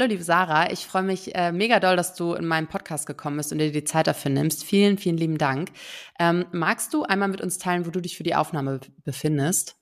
[0.00, 3.36] Hallo liebe Sarah, ich freue mich äh, mega doll, dass du in meinen Podcast gekommen
[3.36, 4.64] bist und dir die Zeit dafür nimmst.
[4.64, 5.72] Vielen, vielen lieben Dank.
[6.18, 9.76] Ähm, magst du einmal mit uns teilen, wo du dich für die Aufnahme befindest?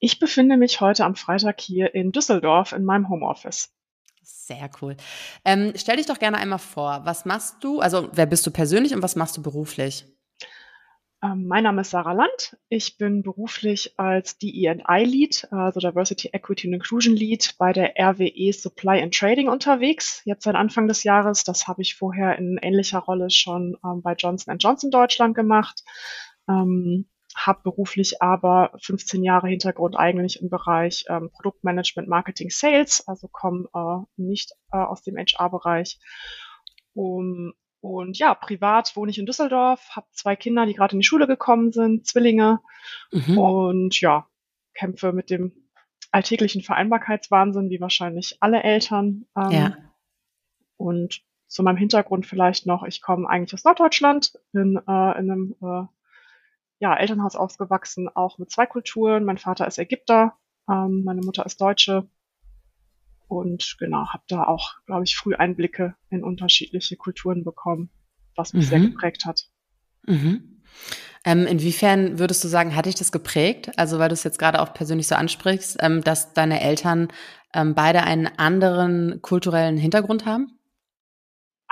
[0.00, 3.72] Ich befinde mich heute am Freitag hier in Düsseldorf in meinem Homeoffice.
[4.24, 4.96] Sehr cool.
[5.44, 7.02] Ähm, stell dich doch gerne einmal vor.
[7.04, 7.78] Was machst du?
[7.78, 10.11] Also, wer bist du persönlich und was machst du beruflich?
[11.22, 12.56] Ähm, mein Name ist Sarah Land.
[12.68, 19.00] Ich bin beruflich als DE&I-Lead, also Diversity, Equity and Inclusion Lead bei der RWE Supply
[19.00, 20.22] and Trading unterwegs.
[20.24, 21.44] Jetzt seit Anfang des Jahres.
[21.44, 25.84] Das habe ich vorher in ähnlicher Rolle schon ähm, bei Johnson Johnson Deutschland gemacht.
[26.48, 33.28] Ähm, habe beruflich aber 15 Jahre Hintergrund eigentlich im Bereich ähm, Produktmanagement, Marketing, Sales, also
[33.28, 35.98] komme äh, nicht äh, aus dem HR-Bereich.
[36.94, 41.06] Um, und ja, privat wohne ich in Düsseldorf, habe zwei Kinder, die gerade in die
[41.06, 42.60] Schule gekommen sind, Zwillinge.
[43.10, 43.36] Mhm.
[43.36, 44.28] Und ja,
[44.72, 45.68] kämpfe mit dem
[46.12, 49.26] alltäglichen Vereinbarkeitswahnsinn, wie wahrscheinlich alle Eltern.
[49.36, 49.76] Ähm, ja.
[50.76, 55.56] Und zu meinem Hintergrund vielleicht noch, ich komme eigentlich aus Norddeutschland, bin äh, in einem
[55.60, 55.82] äh,
[56.78, 59.24] ja, Elternhaus aufgewachsen, auch mit zwei Kulturen.
[59.24, 60.38] Mein Vater ist Ägypter,
[60.70, 62.08] ähm, meine Mutter ist Deutsche
[63.32, 67.90] und genau, habe da auch, glaube ich, früh Einblicke in unterschiedliche Kulturen bekommen,
[68.36, 68.68] was mich mhm.
[68.68, 69.44] sehr geprägt hat.
[70.06, 70.62] Mhm.
[71.24, 73.70] Ähm, inwiefern würdest du sagen, hat dich das geprägt?
[73.76, 77.08] Also weil du es jetzt gerade auch persönlich so ansprichst, ähm, dass deine Eltern
[77.54, 80.58] ähm, beide einen anderen kulturellen Hintergrund haben?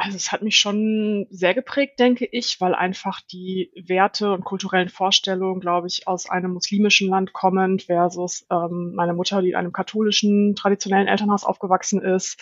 [0.03, 4.89] Also es hat mich schon sehr geprägt, denke ich, weil einfach die Werte und kulturellen
[4.89, 9.73] Vorstellungen, glaube ich, aus einem muslimischen Land kommend versus ähm, meine Mutter, die in einem
[9.73, 12.41] katholischen, traditionellen Elternhaus aufgewachsen ist.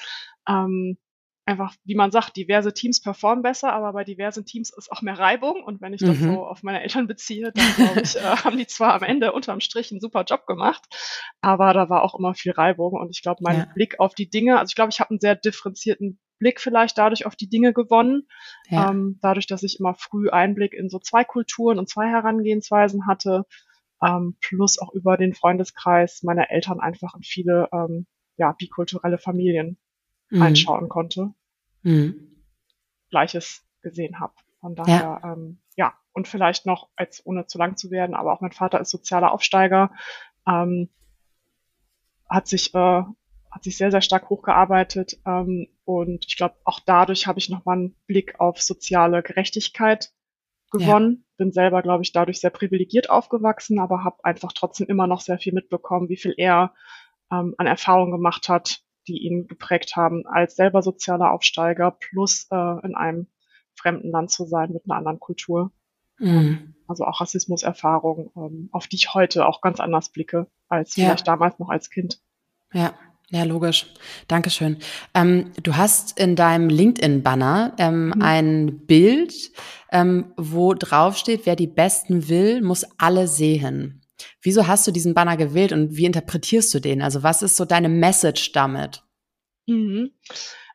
[0.49, 0.99] Ähm,
[1.47, 5.19] einfach, wie man sagt, diverse Teams performen besser, aber bei diversen Teams ist auch mehr
[5.19, 5.65] Reibung.
[5.65, 6.35] Und wenn ich das mhm.
[6.35, 9.59] so auf meine Eltern beziehe, dann glaube ich, äh, haben die zwar am Ende unterm
[9.59, 10.85] Strich einen super Job gemacht,
[11.41, 12.93] aber da war auch immer viel Reibung.
[12.93, 13.67] Und ich glaube, mein ja.
[13.75, 17.27] Blick auf die Dinge, also ich glaube, ich habe einen sehr differenzierten Blick vielleicht dadurch
[17.27, 18.29] auf die Dinge gewonnen.
[18.69, 18.91] Ja.
[18.91, 23.45] Ähm, dadurch, dass ich immer früh Einblick in so zwei Kulturen und zwei Herangehensweisen hatte,
[24.03, 28.07] ähm, plus auch über den Freundeskreis meiner Eltern einfach in viele ähm,
[28.37, 29.79] ja, bikulturelle Familien
[30.31, 30.43] mhm.
[30.43, 31.35] einschauen konnte.
[31.83, 32.45] Mhm.
[33.11, 34.35] Gleiches gesehen habe.
[34.61, 35.33] Von daher, ja.
[35.33, 38.81] Ähm, ja, und vielleicht noch, als ohne zu lang zu werden, aber auch mein Vater
[38.81, 39.93] ist sozialer Aufsteiger,
[40.47, 40.89] ähm,
[42.29, 43.03] hat sich äh,
[43.51, 45.19] hat sich sehr, sehr stark hochgearbeitet.
[45.27, 50.13] Ähm, und ich glaube, auch dadurch habe ich nochmal einen Blick auf soziale Gerechtigkeit
[50.71, 51.19] gewonnen.
[51.19, 51.25] Ja.
[51.39, 55.39] Bin selber, glaube ich, dadurch sehr privilegiert aufgewachsen, aber habe einfach trotzdem immer noch sehr
[55.39, 56.75] viel mitbekommen, wie viel er
[57.31, 62.87] ähm, an Erfahrungen gemacht hat, die ihn geprägt haben, als selber sozialer Aufsteiger plus äh,
[62.87, 63.29] in einem
[63.75, 65.73] fremden Land zu sein mit einer anderen Kultur.
[66.19, 66.75] Mhm.
[66.87, 71.05] Also auch Rassismuserfahrungen, ähm, auf die ich heute auch ganz anders blicke, als ja.
[71.05, 72.21] vielleicht damals noch als Kind.
[72.73, 72.93] Ja,
[73.31, 73.87] ja, logisch.
[74.27, 74.79] Dankeschön.
[75.15, 78.23] Ähm, du hast in deinem LinkedIn-Banner ähm, mhm.
[78.23, 79.53] ein Bild,
[79.93, 84.03] ähm, wo drauf steht, wer die Besten will, muss alle sehen.
[84.41, 87.03] Wieso hast du diesen Banner gewählt und wie interpretierst du den?
[87.03, 89.03] Also was ist so deine Message damit?
[89.67, 90.13] Mhm.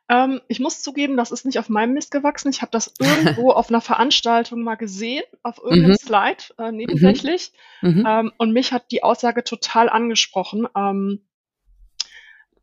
[0.08, 2.50] Ähm, ich muss zugeben, das ist nicht auf meinem Mist gewachsen.
[2.50, 5.96] Ich habe das irgendwo auf einer Veranstaltung mal gesehen, auf irgendeinem mhm.
[5.96, 7.52] Slide, äh, nebensächlich.
[7.82, 7.90] Mhm.
[7.90, 8.06] mhm.
[8.06, 10.68] Ähm, und mich hat die Aussage total angesprochen.
[10.76, 11.20] Ähm,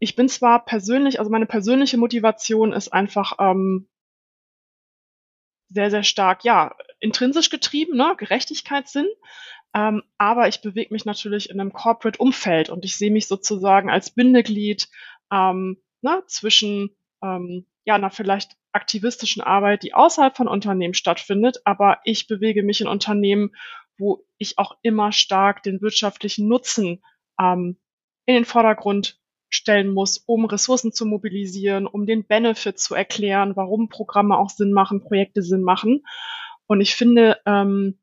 [0.02, 3.88] ich bin zwar persönlich, also meine persönliche Motivation ist einfach ähm,
[5.70, 9.08] sehr, sehr stark, ja, intrinsisch getrieben, ne, Gerechtigkeitssinn.
[9.76, 14.10] Ähm, aber ich bewege mich natürlich in einem Corporate-Umfeld und ich sehe mich sozusagen als
[14.10, 14.90] Bindeglied
[15.32, 22.00] ähm, ne, zwischen ähm, ja, einer vielleicht aktivistischen Arbeit, die außerhalb von Unternehmen stattfindet, aber
[22.06, 23.52] ich bewege mich in Unternehmen,
[24.00, 27.04] wo ich auch immer stark den wirtschaftlichen Nutzen
[27.40, 27.78] ähm,
[28.26, 29.21] in den Vordergrund
[29.52, 34.72] stellen muss, um Ressourcen zu mobilisieren, um den Benefit zu erklären, warum Programme auch Sinn
[34.72, 36.04] machen, Projekte Sinn machen.
[36.66, 38.00] Und ich finde, ähm,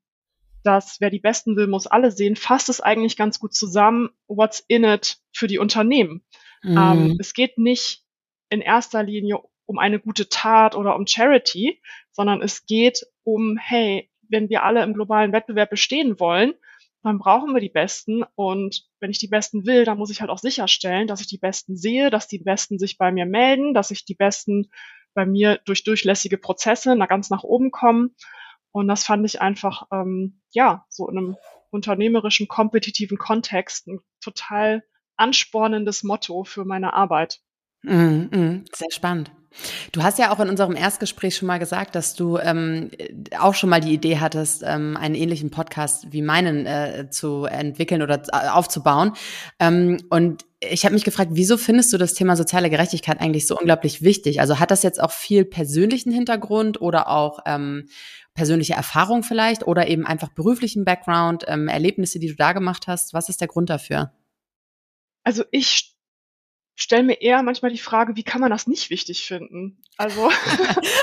[0.62, 4.62] dass wer die Besten will, muss alle sehen, fasst es eigentlich ganz gut zusammen, what's
[4.68, 6.22] in it für die Unternehmen.
[6.62, 6.76] Mhm.
[6.78, 8.04] Ähm, es geht nicht
[8.50, 11.80] in erster Linie um eine gute Tat oder um Charity,
[12.12, 16.54] sondern es geht um, hey, wenn wir alle im globalen Wettbewerb bestehen wollen,
[17.02, 18.24] dann brauchen wir die Besten.
[18.34, 21.38] Und wenn ich die Besten will, dann muss ich halt auch sicherstellen, dass ich die
[21.38, 24.70] Besten sehe, dass die Besten sich bei mir melden, dass ich die Besten
[25.14, 28.14] bei mir durch durchlässige Prozesse nach ganz nach oben kommen.
[28.72, 31.36] Und das fand ich einfach, ähm, ja, so in einem
[31.70, 34.84] unternehmerischen, kompetitiven Kontext ein total
[35.16, 37.40] anspornendes Motto für meine Arbeit.
[37.82, 39.30] Mm, mm, sehr spannend.
[39.92, 42.90] Du hast ja auch in unserem Erstgespräch schon mal gesagt, dass du ähm,
[43.38, 48.02] auch schon mal die Idee hattest, ähm, einen ähnlichen Podcast wie meinen äh, zu entwickeln
[48.02, 49.12] oder äh, aufzubauen.
[49.58, 53.56] Ähm, und ich habe mich gefragt, wieso findest du das Thema soziale Gerechtigkeit eigentlich so
[53.56, 54.40] unglaublich wichtig?
[54.40, 57.88] Also hat das jetzt auch viel persönlichen Hintergrund oder auch ähm,
[58.34, 63.14] persönliche Erfahrung vielleicht oder eben einfach beruflichen Background, ähm, Erlebnisse, die du da gemacht hast?
[63.14, 64.12] Was ist der Grund dafür?
[65.24, 65.97] Also ich
[66.80, 69.82] stelle mir eher manchmal die Frage, wie kann man das nicht wichtig finden?
[69.96, 70.30] Also,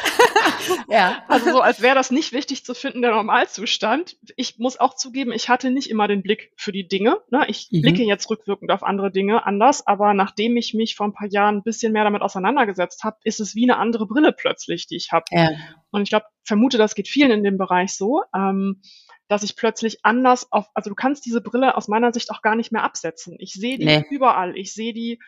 [0.88, 1.22] ja.
[1.28, 4.16] also so, als wäre das nicht wichtig zu finden, der Normalzustand.
[4.38, 7.18] Ich muss auch zugeben, ich hatte nicht immer den Blick für die Dinge.
[7.30, 7.46] Ne?
[7.50, 7.82] Ich mhm.
[7.82, 11.58] blicke jetzt rückwirkend auf andere Dinge anders, aber nachdem ich mich vor ein paar Jahren
[11.58, 15.12] ein bisschen mehr damit auseinandergesetzt habe, ist es wie eine andere Brille plötzlich, die ich
[15.12, 15.26] habe.
[15.32, 15.52] Ja.
[15.92, 18.24] Und ich glaube, vermute, das geht vielen in dem Bereich so.
[18.34, 18.82] Ähm,
[19.28, 22.56] dass ich plötzlich anders auf, also du kannst diese Brille aus meiner Sicht auch gar
[22.56, 23.36] nicht mehr absetzen.
[23.40, 24.06] Ich sehe die nee.
[24.12, 24.56] überall.
[24.56, 25.20] Ich sehe die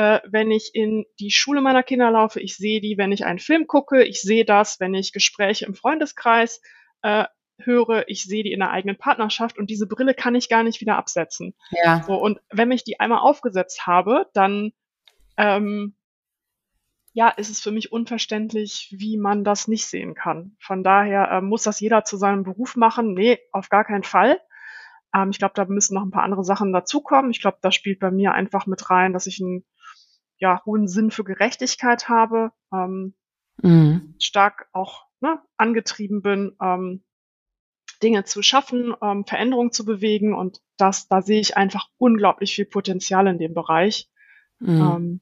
[0.00, 2.40] äh, wenn ich in die Schule meiner Kinder laufe.
[2.40, 4.02] Ich sehe die, wenn ich einen Film gucke.
[4.02, 6.62] Ich sehe das, wenn ich Gespräche im Freundeskreis
[7.02, 7.26] äh,
[7.58, 8.08] höre.
[8.08, 10.96] Ich sehe die in der eigenen Partnerschaft und diese Brille kann ich gar nicht wieder
[10.96, 11.54] absetzen.
[11.84, 12.02] Ja.
[12.02, 14.72] So, und wenn ich die einmal aufgesetzt habe, dann
[15.36, 15.94] ähm,
[17.12, 20.56] ja, ist es für mich unverständlich, wie man das nicht sehen kann.
[20.60, 23.12] Von daher äh, muss das jeder zu seinem Beruf machen.
[23.12, 24.40] Nee, auf gar keinen Fall.
[25.14, 27.32] Ähm, ich glaube, da müssen noch ein paar andere Sachen dazukommen.
[27.32, 29.62] Ich glaube, da spielt bei mir einfach mit rein, dass ich ein
[30.40, 33.14] ja, hohen Sinn für Gerechtigkeit habe, ähm,
[33.62, 34.14] mhm.
[34.18, 37.04] stark auch ne, angetrieben bin, ähm,
[38.02, 42.64] Dinge zu schaffen, ähm, Veränderungen zu bewegen und das, da sehe ich einfach unglaublich viel
[42.64, 44.08] Potenzial in dem Bereich.
[44.58, 44.80] Mhm.
[44.80, 45.20] Ähm,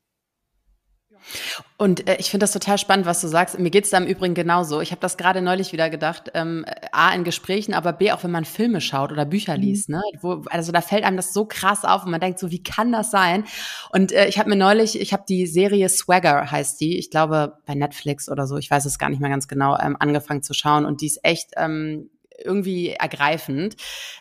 [1.77, 3.59] und äh, ich finde das total spannend, was du sagst.
[3.59, 4.81] Mir geht's da im Übrigen genauso.
[4.81, 6.31] Ich habe das gerade neulich wieder gedacht.
[6.35, 9.63] Ähm, A, in Gesprächen, aber B, auch wenn man Filme schaut oder Bücher mhm.
[9.63, 9.89] liest.
[9.89, 10.03] Ne?
[10.21, 12.93] Wo, also da fällt einem das so krass auf und man denkt so, wie kann
[12.93, 13.45] das sein?
[13.91, 17.59] Und äh, ich habe mir neulich, ich habe die Serie Swagger, heißt die, ich glaube
[17.67, 20.55] bei Netflix oder so, ich weiß es gar nicht mehr ganz genau, ähm, angefangen zu
[20.55, 20.85] schauen.
[20.85, 22.11] Und die ist echt ähm,
[22.43, 23.77] irgendwie ergreifend.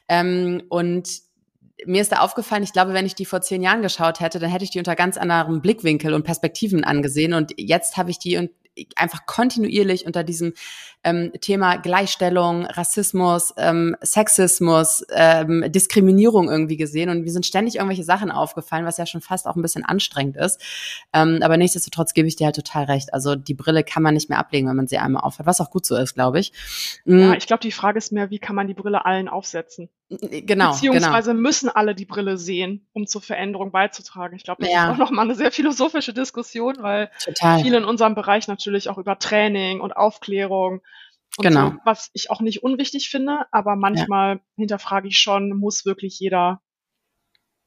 [0.07, 1.26] Ähm, und
[1.85, 4.49] mir ist da aufgefallen, ich glaube, wenn ich die vor zehn Jahren geschaut hätte, dann
[4.49, 7.33] hätte ich die unter ganz anderem Blickwinkel und Perspektiven angesehen.
[7.33, 8.49] Und jetzt habe ich die
[8.95, 10.53] einfach kontinuierlich unter diesem
[11.03, 17.09] ähm, Thema Gleichstellung, Rassismus, ähm, Sexismus, ähm, Diskriminierung irgendwie gesehen.
[17.09, 20.37] Und mir sind ständig irgendwelche Sachen aufgefallen, was ja schon fast auch ein bisschen anstrengend
[20.37, 20.61] ist.
[21.13, 23.13] Ähm, aber nichtsdestotrotz gebe ich dir halt total recht.
[23.13, 25.71] Also die Brille kann man nicht mehr ablegen, wenn man sie einmal aufhat, was auch
[25.71, 26.53] gut so ist, glaube ich.
[27.05, 29.89] Ja, ich glaube, die Frage ist mehr, wie kann man die Brille allen aufsetzen?
[30.09, 30.71] Genau.
[30.71, 31.41] Beziehungsweise genau.
[31.41, 34.37] müssen alle die Brille sehen, um zur Veränderung beizutragen.
[34.37, 34.85] Ich glaube, das ja.
[34.85, 37.61] ist auch nochmal eine sehr philosophische Diskussion, weil Total.
[37.61, 40.81] viele in unserem Bereich natürlich auch über Training und Aufklärung
[41.37, 41.71] genau.
[41.71, 44.41] So, was ich auch nicht unwichtig finde, aber manchmal ja.
[44.55, 46.61] hinterfrage ich schon, muss wirklich jeder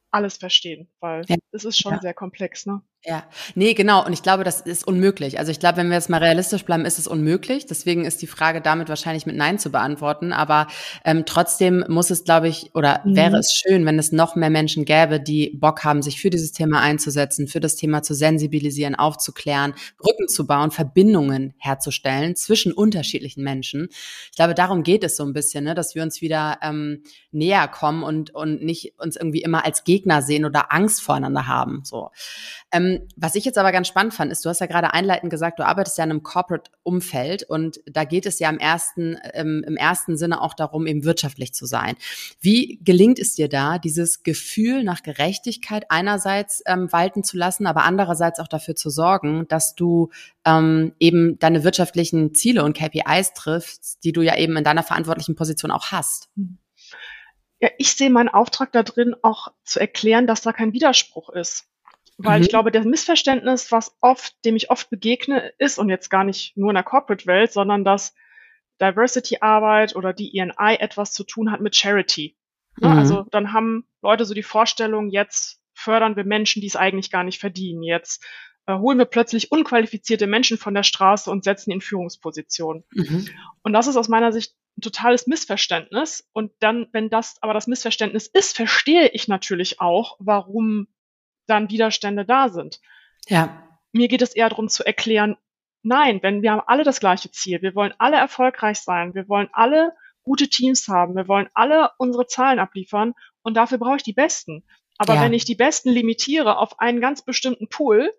[0.09, 1.37] alles verstehen, weil ja.
[1.51, 2.81] es ist schon sehr komplex, ne?
[3.03, 3.23] Ja,
[3.55, 4.05] nee, genau.
[4.05, 5.39] Und ich glaube, das ist unmöglich.
[5.39, 7.65] Also ich glaube, wenn wir jetzt mal realistisch bleiben, ist es unmöglich.
[7.65, 10.31] Deswegen ist die Frage damit wahrscheinlich mit Nein zu beantworten.
[10.31, 10.67] Aber
[11.03, 13.15] ähm, trotzdem muss es, glaube ich, oder mhm.
[13.15, 16.51] wäre es schön, wenn es noch mehr Menschen gäbe, die Bock haben, sich für dieses
[16.51, 23.43] Thema einzusetzen, für das Thema zu sensibilisieren, aufzuklären, Brücken zu bauen, Verbindungen herzustellen zwischen unterschiedlichen
[23.43, 23.87] Menschen.
[24.29, 25.73] Ich glaube, darum geht es so ein bisschen, ne?
[25.73, 30.21] dass wir uns wieder ähm, näher kommen und, und nicht uns irgendwie immer als Gegner
[30.21, 31.81] sehen oder Angst voreinander haben.
[31.83, 32.11] So.
[32.71, 35.59] Ähm, was ich jetzt aber ganz spannend fand, ist, du hast ja gerade einleitend gesagt,
[35.59, 39.77] du arbeitest ja in einem Corporate-Umfeld und da geht es ja im ersten, ähm, im
[39.77, 41.95] ersten Sinne auch darum, eben wirtschaftlich zu sein.
[42.39, 47.83] Wie gelingt es dir da, dieses Gefühl nach Gerechtigkeit einerseits ähm, walten zu lassen, aber
[47.83, 50.09] andererseits auch dafür zu sorgen, dass du
[50.45, 55.35] ähm, eben deine wirtschaftlichen Ziele und KPIs triffst, die du ja eben in deiner verantwortlichen
[55.35, 56.29] Position auch hast?
[57.61, 61.67] Ja, ich sehe meinen Auftrag da drin auch zu erklären, dass da kein Widerspruch ist.
[62.17, 62.43] Weil mhm.
[62.43, 66.55] ich glaube, das Missverständnis, was oft, dem ich oft begegne, ist, und jetzt gar nicht
[66.57, 68.13] nur in der Corporate-Welt, sondern dass
[68.81, 72.37] Diversity-Arbeit oder die ENI etwas zu tun hat mit Charity.
[72.79, 72.97] Ne, mhm.
[72.97, 77.23] Also dann haben Leute so die Vorstellung, jetzt fördern wir Menschen, die es eigentlich gar
[77.23, 77.83] nicht verdienen.
[77.83, 78.23] Jetzt
[78.65, 82.83] äh, holen wir plötzlich unqualifizierte Menschen von der Straße und setzen in Führungspositionen.
[82.91, 83.27] Mhm.
[83.63, 86.27] Und das ist aus meiner Sicht ein totales Missverständnis.
[86.33, 90.87] Und dann, wenn das aber das Missverständnis ist, verstehe ich natürlich auch, warum
[91.51, 92.79] dann Widerstände da sind.
[93.27, 93.67] Ja.
[93.91, 95.37] Mir geht es eher darum zu erklären,
[95.83, 99.49] nein, wenn wir haben alle das gleiche Ziel, wir wollen alle erfolgreich sein, wir wollen
[99.51, 99.93] alle
[100.23, 101.15] gute Teams haben.
[101.15, 104.63] Wir wollen alle unsere Zahlen abliefern und dafür brauche ich die Besten.
[104.97, 105.21] Aber ja.
[105.21, 108.13] wenn ich die Besten limitiere auf einen ganz bestimmten Pool,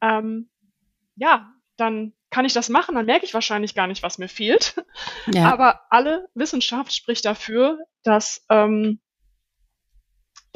[0.00, 0.50] ähm,
[1.14, 4.74] ja, dann kann ich das machen, dann merke ich wahrscheinlich gar nicht, was mir fehlt.
[5.32, 5.52] Ja.
[5.52, 9.00] Aber alle Wissenschaft spricht dafür, dass, ähm,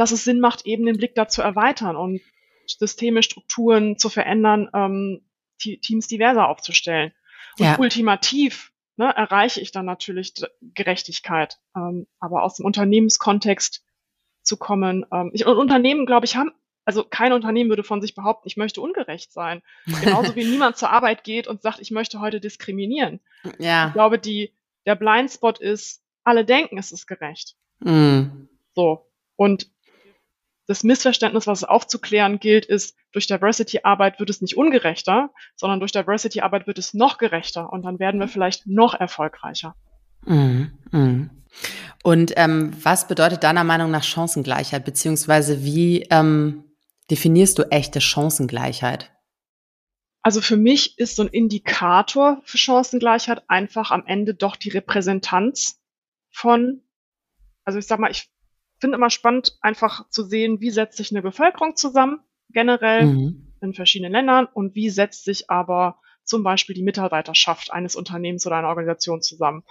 [0.00, 2.23] dass es Sinn macht, eben den Blick da zu erweitern und
[2.66, 5.21] Systeme, Strukturen zu verändern, ähm,
[5.59, 7.12] Teams diverser aufzustellen.
[7.59, 7.78] Und ja.
[7.78, 11.59] ultimativ ne, erreiche ich dann natürlich Gerechtigkeit.
[11.76, 13.85] Ähm, aber aus dem Unternehmenskontext
[14.42, 15.04] zu kommen.
[15.12, 16.52] Ähm, ich, und Unternehmen, glaube ich, haben,
[16.87, 19.61] also kein Unternehmen würde von sich behaupten, ich möchte ungerecht sein.
[20.02, 23.21] Genauso wie niemand zur Arbeit geht und sagt, ich möchte heute diskriminieren.
[23.59, 23.88] Ja.
[23.88, 24.54] Ich glaube, die,
[24.87, 27.57] der Blindspot ist, alle denken, es ist gerecht.
[27.80, 28.49] Mm.
[28.75, 29.07] So.
[29.37, 29.71] Und
[30.71, 35.91] das Missverständnis, was es aufzuklären gilt, ist, durch Diversity-Arbeit wird es nicht ungerechter, sondern durch
[35.91, 39.75] Diversity-Arbeit wird es noch gerechter und dann werden wir vielleicht noch erfolgreicher.
[40.25, 41.31] Mm, mm.
[42.05, 46.62] Und ähm, was bedeutet deiner Meinung nach Chancengleichheit, beziehungsweise wie ähm,
[47.11, 49.11] definierst du echte Chancengleichheit?
[50.23, 55.81] Also für mich ist so ein Indikator für Chancengleichheit einfach am Ende doch die Repräsentanz
[56.31, 56.81] von,
[57.65, 58.31] also ich sag mal, ich
[58.81, 63.53] finde immer spannend, einfach zu sehen, wie setzt sich eine Bevölkerung zusammen, generell mhm.
[63.61, 68.57] in verschiedenen Ländern und wie setzt sich aber zum Beispiel die Mitarbeiterschaft eines Unternehmens oder
[68.57, 69.65] einer Organisation zusammen.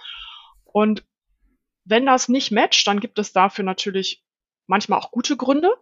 [0.64, 1.04] Und
[1.84, 4.24] wenn das nicht matcht, dann gibt es dafür natürlich
[4.66, 5.74] manchmal auch gute Gründe,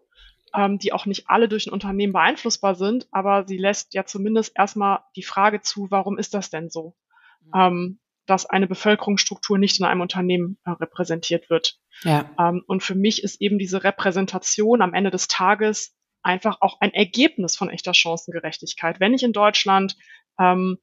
[0.54, 4.52] ähm, die auch nicht alle durch ein Unternehmen beeinflussbar sind, aber sie lässt ja zumindest
[4.56, 6.96] erstmal die Frage zu, warum ist das denn so?
[7.42, 7.50] Mhm.
[7.54, 11.78] Ähm, dass eine Bevölkerungsstruktur nicht in einem Unternehmen äh, repräsentiert wird.
[12.02, 12.30] Ja.
[12.38, 16.92] Ähm, und für mich ist eben diese Repräsentation am Ende des Tages einfach auch ein
[16.92, 19.00] Ergebnis von echter Chancengerechtigkeit.
[19.00, 19.96] Wenn ich in Deutschland
[20.38, 20.78] ähm,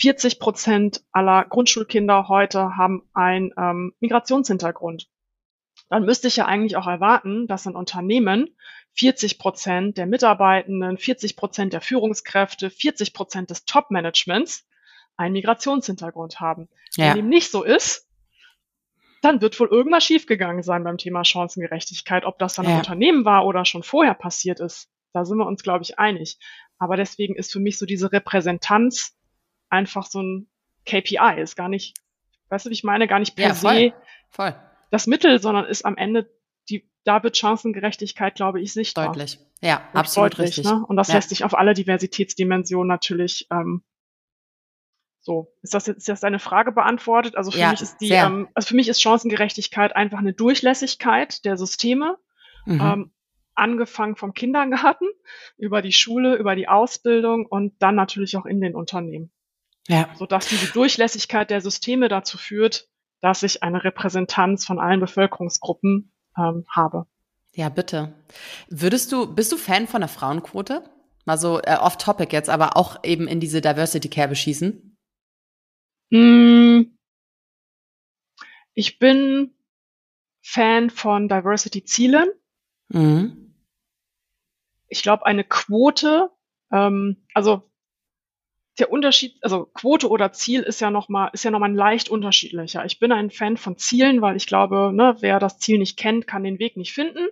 [0.00, 5.08] 40 Prozent aller Grundschulkinder heute haben einen ähm, Migrationshintergrund,
[5.88, 8.56] dann müsste ich ja eigentlich auch erwarten, dass in Unternehmen
[8.94, 14.66] 40 Prozent der Mitarbeitenden, 40 Prozent der Führungskräfte, 40 Prozent des Top-Managements
[15.16, 16.68] einen Migrationshintergrund haben.
[16.94, 17.08] Ja.
[17.08, 18.06] Wenn dem nicht so ist,
[19.22, 22.24] dann wird wohl irgendwas schiefgegangen sein beim Thema Chancengerechtigkeit.
[22.24, 22.72] Ob das dann ja.
[22.72, 26.38] im Unternehmen war oder schon vorher passiert ist, da sind wir uns, glaube ich, einig.
[26.78, 29.16] Aber deswegen ist für mich so diese Repräsentanz
[29.70, 30.48] einfach so ein
[30.84, 31.96] KPI, ist gar nicht,
[32.50, 33.92] weißt du, wie ich meine, gar nicht per ja, voll, se
[34.30, 34.54] voll.
[34.90, 36.30] das Mittel, sondern ist am Ende
[36.68, 39.06] die, da wird Chancengerechtigkeit, glaube ich, sichtbar.
[39.06, 39.40] Deutlich.
[39.62, 40.66] Ja, absolut deutlich, richtig.
[40.66, 40.84] Ne?
[40.86, 41.14] Und das ja.
[41.14, 43.82] lässt sich auf alle Diversitätsdimensionen natürlich ähm,
[45.26, 47.34] so, ist das jetzt ist das deine Frage beantwortet?
[47.34, 51.44] Also für ja, mich ist die, ähm, also für mich ist Chancengerechtigkeit einfach eine Durchlässigkeit
[51.44, 52.16] der Systeme,
[52.64, 52.80] mhm.
[52.80, 53.10] ähm,
[53.56, 55.06] angefangen vom Kindergarten
[55.58, 59.32] über die Schule, über die Ausbildung und dann natürlich auch in den Unternehmen.
[59.88, 60.08] Ja.
[60.14, 62.86] Sodass diese Durchlässigkeit der Systeme dazu führt,
[63.20, 67.06] dass ich eine Repräsentanz von allen Bevölkerungsgruppen ähm, habe.
[67.52, 68.14] Ja, bitte.
[68.68, 70.84] Würdest du, bist du Fan von der Frauenquote?
[71.24, 74.95] Mal so äh, off-topic jetzt, aber auch eben in diese Diversity-Kerbe schießen?
[76.10, 76.96] Hm.
[78.74, 79.54] Ich bin
[80.42, 82.28] Fan von Diversity-Zielen.
[82.88, 83.54] Mhm.
[84.88, 86.30] Ich glaube, eine Quote,
[86.70, 87.68] ähm, also
[88.78, 92.84] der Unterschied, also Quote oder Ziel ist ja nochmal, ist ja nochmal leicht unterschiedlicher.
[92.84, 96.26] Ich bin ein Fan von Zielen, weil ich glaube, ne, wer das Ziel nicht kennt,
[96.26, 97.24] kann den Weg nicht finden.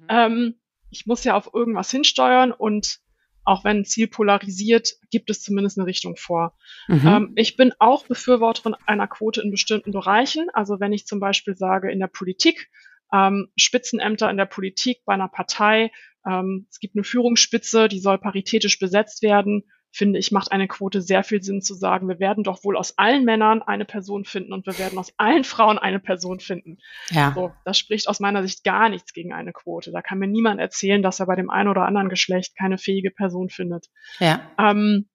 [0.00, 0.06] Mhm.
[0.08, 3.00] Ähm, ich muss ja auf irgendwas hinsteuern und
[3.48, 6.54] auch wenn ein Ziel polarisiert, gibt es zumindest eine Richtung vor.
[6.86, 7.06] Mhm.
[7.06, 10.48] Ähm, ich bin auch Befürworterin einer Quote in bestimmten Bereichen.
[10.52, 12.68] Also wenn ich zum Beispiel sage, in der Politik,
[13.10, 15.90] ähm, Spitzenämter in der Politik bei einer Partei,
[16.28, 19.64] ähm, es gibt eine Führungsspitze, die soll paritätisch besetzt werden,
[19.98, 22.96] finde ich, macht eine Quote sehr viel Sinn zu sagen, wir werden doch wohl aus
[22.98, 26.78] allen Männern eine Person finden und wir werden aus allen Frauen eine Person finden.
[27.10, 27.32] Ja.
[27.34, 29.90] So, das spricht aus meiner Sicht gar nichts gegen eine Quote.
[29.90, 33.10] Da kann mir niemand erzählen, dass er bei dem einen oder anderen Geschlecht keine fähige
[33.10, 33.88] Person findet.
[34.20, 34.40] Ja.
[34.56, 35.08] Ähm,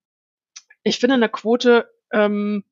[0.84, 2.66] ich finde eine Quote, ähm,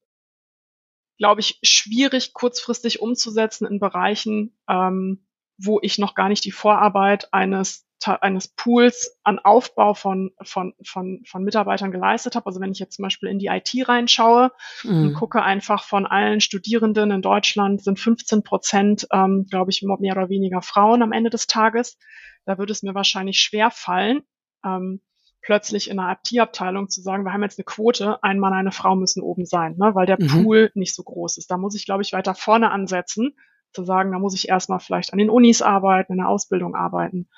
[1.17, 5.25] glaube ich, schwierig kurzfristig umzusetzen in Bereichen, ähm,
[5.57, 11.21] wo ich noch gar nicht die Vorarbeit eines eines Pools an Aufbau von, von, von,
[11.25, 12.45] von Mitarbeitern geleistet habe.
[12.47, 14.51] Also wenn ich jetzt zum Beispiel in die IT reinschaue
[14.83, 15.07] mhm.
[15.07, 20.17] und gucke einfach von allen Studierenden in Deutschland sind 15 Prozent, ähm, glaube ich, mehr
[20.17, 21.97] oder weniger Frauen am Ende des Tages.
[22.45, 24.21] Da würde es mir wahrscheinlich schwer fallen,
[24.65, 25.01] ähm,
[25.41, 28.95] plötzlich in einer IT-Abteilung zu sagen, wir haben jetzt eine Quote, ein Mann, eine Frau
[28.95, 30.27] müssen oben sein, ne, weil der mhm.
[30.27, 31.49] Pool nicht so groß ist.
[31.51, 33.35] Da muss ich, glaube ich, weiter vorne ansetzen,
[33.73, 37.29] zu sagen, da muss ich erstmal vielleicht an den Unis arbeiten, in der Ausbildung arbeiten.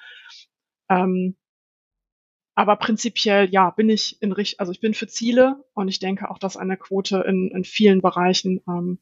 [0.90, 1.36] Ähm,
[2.56, 6.30] aber prinzipiell, ja, bin ich in Richt also ich bin für Ziele und ich denke
[6.30, 9.00] auch, dass eine Quote in, in vielen Bereichen ähm,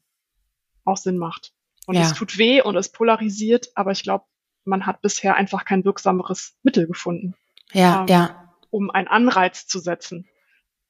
[0.84, 1.52] auch Sinn macht.
[1.86, 2.02] Und ja.
[2.02, 4.24] es tut weh und es polarisiert, aber ich glaube,
[4.64, 7.34] man hat bisher einfach kein wirksameres Mittel gefunden.
[7.72, 8.54] Ja, ähm, ja.
[8.70, 10.28] Um einen Anreiz zu setzen,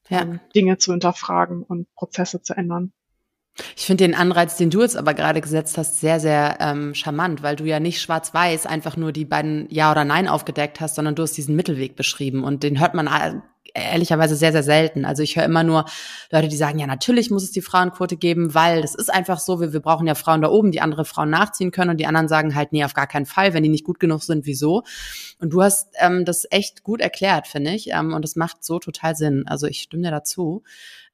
[0.09, 0.23] ja.
[0.23, 2.93] um Dinge zu hinterfragen und Prozesse zu ändern.
[3.77, 7.43] Ich finde den Anreiz, den du jetzt aber gerade gesetzt hast, sehr, sehr ähm, charmant,
[7.43, 11.15] weil du ja nicht schwarz-weiß einfach nur die beiden Ja oder Nein aufgedeckt hast, sondern
[11.15, 13.09] du hast diesen Mittelweg beschrieben und den hört man
[13.75, 15.05] ehrlicherweise sehr, sehr selten.
[15.05, 15.85] Also ich höre immer nur
[16.31, 19.61] Leute, die sagen, ja, natürlich muss es die Frauenquote geben, weil das ist einfach so,
[19.61, 22.29] wir, wir brauchen ja Frauen da oben, die andere Frauen nachziehen können und die anderen
[22.29, 24.83] sagen halt, nee, auf gar keinen Fall, wenn die nicht gut genug sind, wieso?
[25.39, 28.79] Und du hast ähm, das echt gut erklärt, finde ich, ähm, und das macht so
[28.79, 29.45] total Sinn.
[29.47, 30.63] Also ich stimme dir dazu.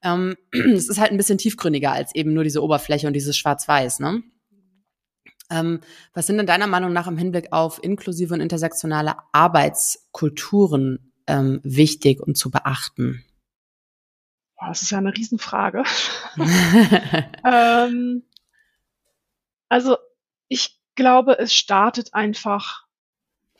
[0.03, 3.99] Ähm, es ist halt ein bisschen tiefgründiger als eben nur diese Oberfläche und dieses Schwarz-Weiß,
[3.99, 4.23] ne?
[5.51, 5.79] Ähm,
[6.13, 12.19] was sind denn deiner Meinung nach im Hinblick auf inklusive und intersektionale Arbeitskulturen ähm, wichtig
[12.19, 13.23] und zu beachten?
[14.57, 15.83] Boah, das ist ja eine Riesenfrage.
[17.45, 18.23] ähm,
[19.69, 19.97] also
[20.49, 22.85] ich glaube, es startet einfach,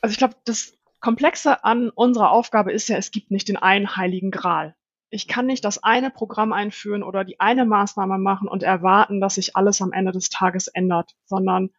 [0.02, 3.96] also ich glaube, das Komplexe an unserer Aufgabe ist ja, es gibt nicht den einen
[3.96, 4.76] heiligen Gral.
[5.08, 9.36] Ich kann nicht das eine Programm einführen oder die eine Maßnahme machen und erwarten, dass
[9.36, 11.70] sich alles am Ende des Tages ändert, sondern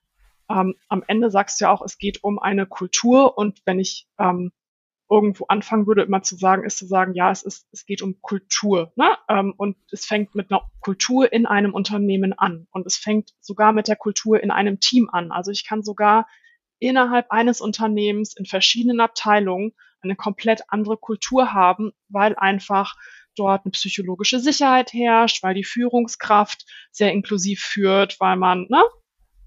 [0.50, 4.08] ähm, am Ende sagst du ja auch, es geht um eine Kultur und wenn ich
[4.18, 4.52] ähm,
[5.12, 8.22] irgendwo anfangen würde, immer zu sagen, ist zu sagen, ja, es ist, es geht um
[8.22, 9.18] Kultur, ne?
[9.28, 13.74] Ähm, und es fängt mit einer Kultur in einem Unternehmen an und es fängt sogar
[13.74, 15.32] mit der Kultur in einem Team an.
[15.32, 16.28] Also ich kann sogar
[16.80, 22.96] innerhalb eines Unternehmens in verschiedenen Abteilungen eine komplett andere Kultur haben, weil einfach
[23.36, 28.82] dort eine psychologische Sicherheit herrscht, weil die Führungskraft sehr inklusiv führt, weil man ne,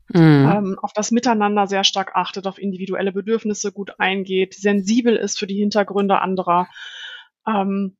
[0.09, 0.51] mhm.
[0.53, 5.47] ähm, auf das Miteinander sehr stark achtet, auf individuelle Bedürfnisse gut eingeht, sensibel ist für
[5.47, 6.69] die Hintergründe anderer.
[7.47, 7.97] Ähm,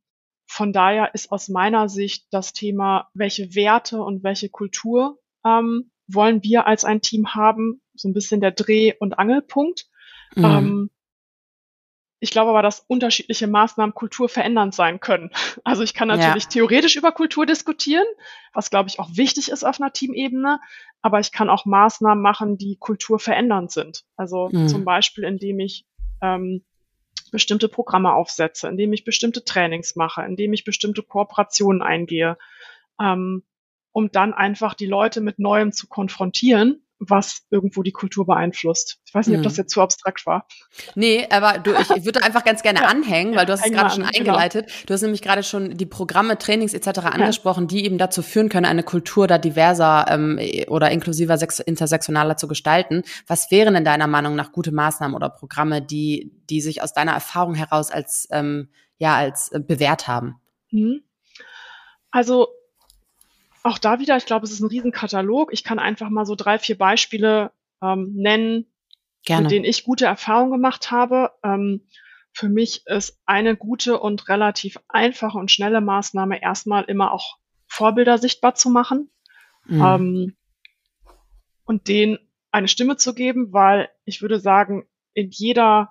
[0.47, 6.43] von daher ist aus meiner Sicht das Thema, welche Werte und welche Kultur ähm, wollen
[6.43, 9.87] wir als ein Team haben, so ein bisschen der Dreh- und Angelpunkt.
[10.35, 10.91] Mhm.
[12.25, 15.31] Ich glaube aber, dass unterschiedliche Maßnahmen Kultur verändernd sein können.
[15.63, 16.51] Also ich kann natürlich ja.
[16.51, 18.07] theoretisch über Kultur diskutieren,
[18.55, 20.59] was glaube ich auch wichtig ist auf einer Teamebene,
[21.03, 24.05] aber ich kann auch Maßnahmen machen, die Kultur verändernd sind.
[24.17, 24.69] Also mhm.
[24.69, 25.87] zum Beispiel, indem ich
[26.23, 26.65] ähm,
[27.31, 32.39] bestimmte Programme aufsetze, indem ich bestimmte Trainings mache, indem ich bestimmte Kooperationen eingehe,
[33.01, 33.43] ähm,
[33.93, 38.99] um dann einfach die Leute mit Neuem zu konfrontieren was irgendwo die Kultur beeinflusst.
[39.05, 39.63] Ich weiß nicht, ob das hm.
[39.63, 40.47] jetzt zu abstrakt war.
[40.95, 43.91] Nee, aber du, ich würde einfach ganz gerne ja, anhängen, weil du hast es gerade
[43.91, 44.17] schon genau.
[44.17, 44.67] eingeleitet.
[44.67, 44.87] Genau.
[44.87, 47.01] Du hast nämlich gerade schon die Programme, Trainings etc.
[47.01, 52.37] angesprochen, die eben dazu führen können, eine Kultur da diverser ähm, oder inklusiver Sex intersektionaler
[52.37, 53.03] zu gestalten.
[53.27, 57.13] Was wären in deiner Meinung nach gute Maßnahmen oder Programme, die, die sich aus deiner
[57.13, 60.41] Erfahrung heraus als, ähm, ja, als äh, bewährt haben?
[60.71, 61.03] Mhm.
[62.11, 62.49] Also
[63.65, 65.53] auch da wieder, ich glaube, es ist ein Riesenkatalog.
[65.53, 67.51] Ich kann einfach mal so drei, vier Beispiele
[67.83, 68.67] ähm, nennen,
[69.25, 69.43] Gerne.
[69.43, 71.33] mit denen ich gute Erfahrungen gemacht habe.
[71.43, 71.87] Ähm,
[72.33, 78.19] für mich ist eine gute und relativ einfache und schnelle Maßnahme erstmal immer auch Vorbilder
[78.19, 79.11] sichtbar zu machen
[79.65, 79.83] mhm.
[79.83, 80.37] ähm,
[81.65, 82.19] und denen
[82.51, 85.91] eine Stimme zu geben, weil ich würde sagen, in jeder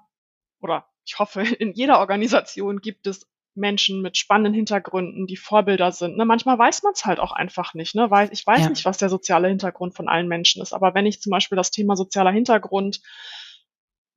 [0.59, 6.17] oder ich hoffe, in jeder Organisation gibt es Menschen mit spannenden Hintergründen, die Vorbilder sind.
[6.17, 6.25] Ne?
[6.25, 7.95] Manchmal weiß man es halt auch einfach nicht.
[7.95, 8.09] Ne?
[8.09, 8.69] Weil ich weiß ja.
[8.69, 10.73] nicht, was der soziale Hintergrund von allen Menschen ist.
[10.73, 13.01] Aber wenn ich zum Beispiel das Thema sozialer Hintergrund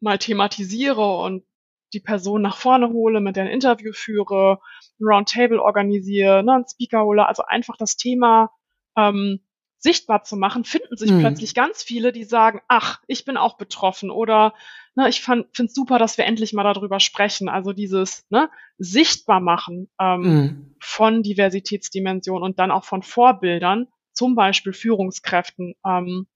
[0.01, 1.45] mal thematisiere und
[1.93, 4.59] die Person nach vorne hole, mit der ein Interview führe,
[5.01, 8.51] ein Roundtable organisiere, ne, einen Speaker hole, also einfach das Thema
[8.97, 9.41] ähm,
[9.79, 11.21] sichtbar zu machen, finden sich mhm.
[11.21, 14.55] plötzlich ganz viele, die sagen, ach, ich bin auch betroffen oder
[14.97, 17.49] ne, ich finde es super, dass wir endlich mal darüber sprechen.
[17.49, 20.75] Also dieses ne, sichtbar machen ähm, mhm.
[20.81, 26.27] von Diversitätsdimensionen und dann auch von Vorbildern, zum Beispiel Führungskräften ähm,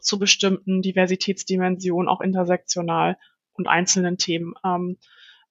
[0.00, 3.16] zu bestimmten Diversitätsdimensionen, auch intersektional
[3.52, 4.54] und einzelnen Themen.
[4.64, 4.98] Ähm,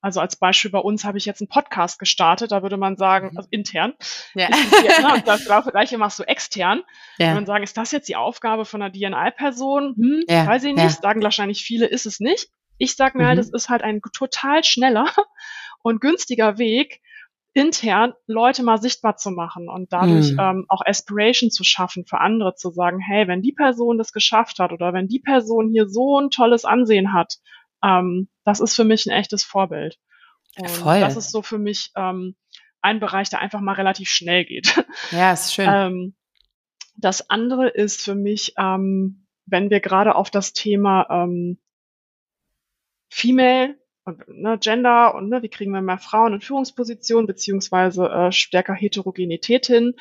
[0.04, 3.30] also als Beispiel bei uns habe ich jetzt einen Podcast gestartet, da würde man sagen,
[3.32, 3.38] mhm.
[3.38, 3.94] also intern.
[4.36, 4.50] Ja.
[4.50, 6.84] Ne, und das gleiche machst du extern.
[7.18, 7.28] Ja.
[7.28, 9.96] Würde man sagen, ist das jetzt die Aufgabe von einer DNI-Person?
[9.96, 10.46] Hm, ja.
[10.46, 10.84] Weiß ich nicht.
[10.84, 10.90] Ja.
[10.90, 12.50] Sagen wahrscheinlich viele, ist es nicht.
[12.78, 13.44] Ich sage mir halt, mhm.
[13.44, 15.06] halt, es ist halt ein total schneller
[15.84, 17.02] und günstiger Weg,
[17.54, 20.40] intern Leute mal sichtbar zu machen und dadurch mhm.
[20.40, 24.60] ähm, auch Aspiration zu schaffen für andere, zu sagen, hey, wenn die Person das geschafft
[24.60, 27.38] hat oder wenn die Person hier so ein tolles Ansehen hat,
[27.84, 30.00] ähm, das ist für mich ein echtes Vorbild.
[30.58, 31.00] Und Voll.
[31.00, 32.36] das ist so für mich ähm,
[32.82, 34.84] ein Bereich, der einfach mal relativ schnell geht.
[35.12, 35.70] Ja, ist schön.
[35.72, 36.16] ähm,
[36.96, 41.60] das andere ist für mich, ähm, wenn wir gerade auf das Thema ähm,
[43.10, 48.32] Female und ne, Gender und ne, wie kriegen wir mehr Frauen in Führungspositionen beziehungsweise äh,
[48.32, 49.96] stärker Heterogenität hin,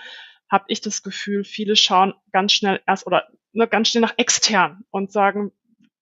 [0.51, 4.85] habe ich das Gefühl, viele schauen ganz schnell erst oder ne, ganz schnell nach extern
[4.91, 5.53] und sagen,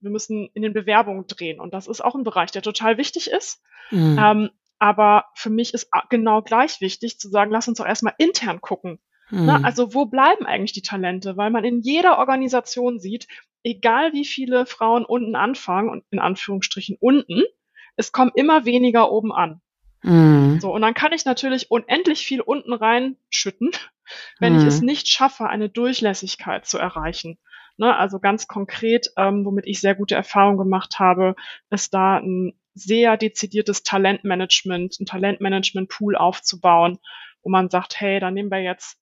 [0.00, 1.60] wir müssen in den Bewerbungen drehen.
[1.60, 3.62] Und das ist auch ein Bereich, der total wichtig ist.
[3.90, 4.18] Mhm.
[4.18, 8.60] Ähm, aber für mich ist genau gleich wichtig zu sagen, lass uns doch erstmal intern
[8.60, 8.98] gucken.
[9.30, 9.46] Mhm.
[9.46, 11.36] Na, also wo bleiben eigentlich die Talente?
[11.36, 13.28] Weil man in jeder Organisation sieht,
[13.62, 17.44] egal wie viele Frauen unten anfangen, und in Anführungsstrichen unten,
[17.96, 19.60] es kommen immer weniger oben an.
[20.02, 20.60] Mhm.
[20.60, 23.70] So, und dann kann ich natürlich unendlich viel unten reinschütten,
[24.38, 24.60] wenn mhm.
[24.60, 27.38] ich es nicht schaffe, eine Durchlässigkeit zu erreichen.
[27.80, 31.34] Ne, also ganz konkret, ähm, womit ich sehr gute Erfahrungen gemacht habe,
[31.70, 36.98] ist da ein sehr dezidiertes Talentmanagement, ein Talentmanagement-Pool aufzubauen,
[37.42, 38.98] wo man sagt, hey, da nehmen wir jetzt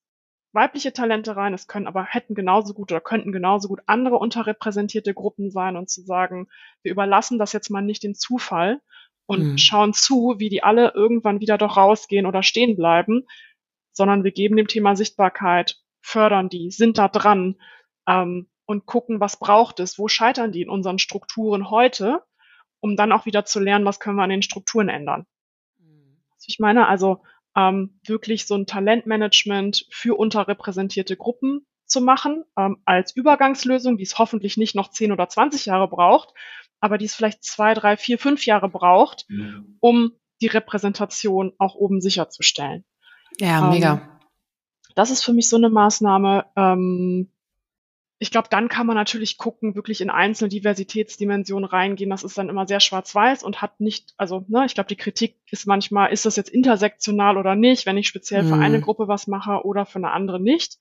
[0.53, 5.13] weibliche Talente rein, es können aber hätten genauso gut oder könnten genauso gut andere unterrepräsentierte
[5.13, 6.47] Gruppen sein und zu sagen,
[6.81, 8.79] wir überlassen das jetzt mal nicht dem Zufall
[9.25, 9.57] und mhm.
[9.57, 13.25] schauen zu, wie die alle irgendwann wieder doch rausgehen oder stehen bleiben,
[13.91, 17.57] sondern wir geben dem Thema Sichtbarkeit, fördern die, sind da dran,
[18.07, 22.21] ähm, und gucken, was braucht es, wo scheitern die in unseren Strukturen heute,
[22.81, 25.25] um dann auch wieder zu lernen, was können wir an den Strukturen ändern.
[25.79, 26.21] Mhm.
[26.45, 27.23] Ich meine also
[27.55, 34.19] ähm, wirklich so ein Talentmanagement für unterrepräsentierte Gruppen zu machen, ähm, als Übergangslösung, die es
[34.19, 36.35] hoffentlich nicht noch 10 oder 20 Jahre braucht,
[36.79, 39.77] aber die es vielleicht zwei, drei, vier, fünf Jahre braucht, mhm.
[39.79, 42.85] um die Repräsentation auch oben sicherzustellen.
[43.39, 43.93] Ja, mega.
[43.93, 44.01] Ähm,
[44.93, 47.31] das ist für mich so eine Maßnahme, ähm,
[48.21, 52.09] ich glaube, dann kann man natürlich gucken, wirklich in einzelne Diversitätsdimensionen reingehen.
[52.09, 55.37] Das ist dann immer sehr schwarz-weiß und hat nicht, also ne, ich glaube, die Kritik
[55.49, 58.81] ist manchmal, ist das jetzt intersektional oder nicht, wenn ich speziell für eine mhm.
[58.81, 60.79] Gruppe was mache oder für eine andere nicht.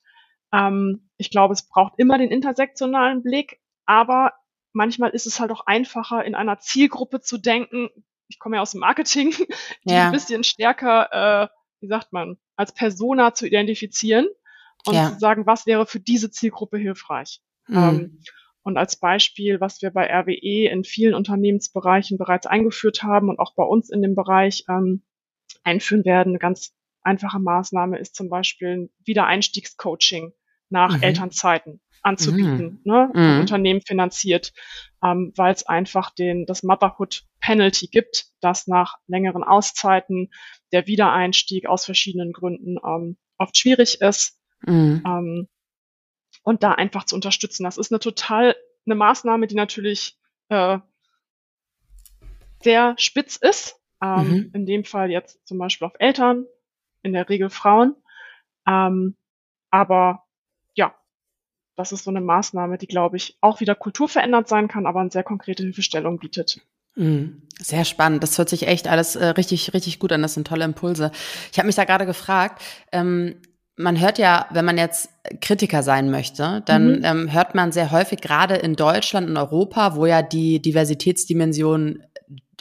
[0.53, 4.33] Ähm, ich glaube, es braucht immer den intersektionalen Blick, aber
[4.73, 7.89] manchmal ist es halt auch einfacher, in einer Zielgruppe zu denken.
[8.27, 9.31] Ich komme ja aus dem Marketing,
[9.85, 10.07] die ja.
[10.07, 11.49] ein bisschen stärker, äh,
[11.81, 14.27] wie sagt man, als Persona zu identifizieren
[14.89, 15.13] und ja.
[15.13, 17.41] zu sagen, was wäre für diese Zielgruppe hilfreich.
[17.69, 17.77] Mhm.
[17.77, 18.21] Ähm,
[18.63, 23.55] und als Beispiel, was wir bei RWE in vielen Unternehmensbereichen bereits eingeführt haben und auch
[23.55, 25.03] bei uns in dem Bereich ähm,
[25.63, 30.33] einführen werden, eine ganz einfache Maßnahme ist zum Beispiel ein Wiedereinstiegscoaching
[30.69, 31.03] nach mhm.
[31.03, 32.93] Elternzeiten anzubieten, mhm.
[32.93, 33.41] ne, mhm.
[33.41, 34.53] Unternehmen finanziert,
[35.03, 40.31] ähm, weil es einfach den das Motherhood Penalty gibt, dass nach längeren Auszeiten
[40.73, 45.03] der Wiedereinstieg aus verschiedenen Gründen ähm, oft schwierig ist Mhm.
[45.07, 45.49] Ähm,
[46.43, 47.65] und da einfach zu unterstützen.
[47.65, 50.19] Das ist eine total eine Maßnahme, die natürlich
[50.49, 50.79] äh,
[52.63, 53.77] sehr spitz ist.
[54.03, 54.51] Ähm, mhm.
[54.55, 56.47] In dem Fall jetzt zum Beispiel auf Eltern,
[57.03, 57.97] in der Regel Frauen.
[58.67, 59.17] Ähm,
[59.71, 60.25] aber
[60.75, 60.95] ja,
[61.77, 65.11] das ist so eine Maßnahme, die, glaube ich, auch wieder kulturverändert sein kann, aber eine
[65.11, 66.61] sehr konkrete Hilfestellung bietet.
[66.95, 67.43] Mhm.
[67.59, 68.23] Sehr spannend.
[68.23, 70.23] Das hört sich echt alles äh, richtig, richtig gut an.
[70.23, 71.11] Das sind tolle Impulse.
[71.53, 73.41] Ich habe mich da gerade gefragt, ähm,
[73.79, 75.09] man hört ja, wenn man jetzt
[75.41, 77.05] Kritiker sein möchte, dann mhm.
[77.05, 82.03] ähm, hört man sehr häufig gerade in Deutschland und Europa, wo ja die Diversitätsdimension,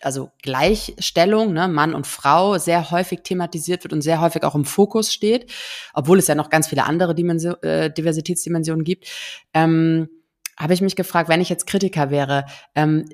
[0.02, 4.66] also Gleichstellung, ne, Mann und Frau, sehr häufig thematisiert wird und sehr häufig auch im
[4.66, 5.52] Fokus steht,
[5.94, 9.08] obwohl es ja noch ganz viele andere Dimension, äh, Diversitätsdimensionen gibt,
[9.56, 10.10] ähm,
[10.56, 13.10] habe ich mich gefragt, wenn ich jetzt Kritiker wäre, ähm,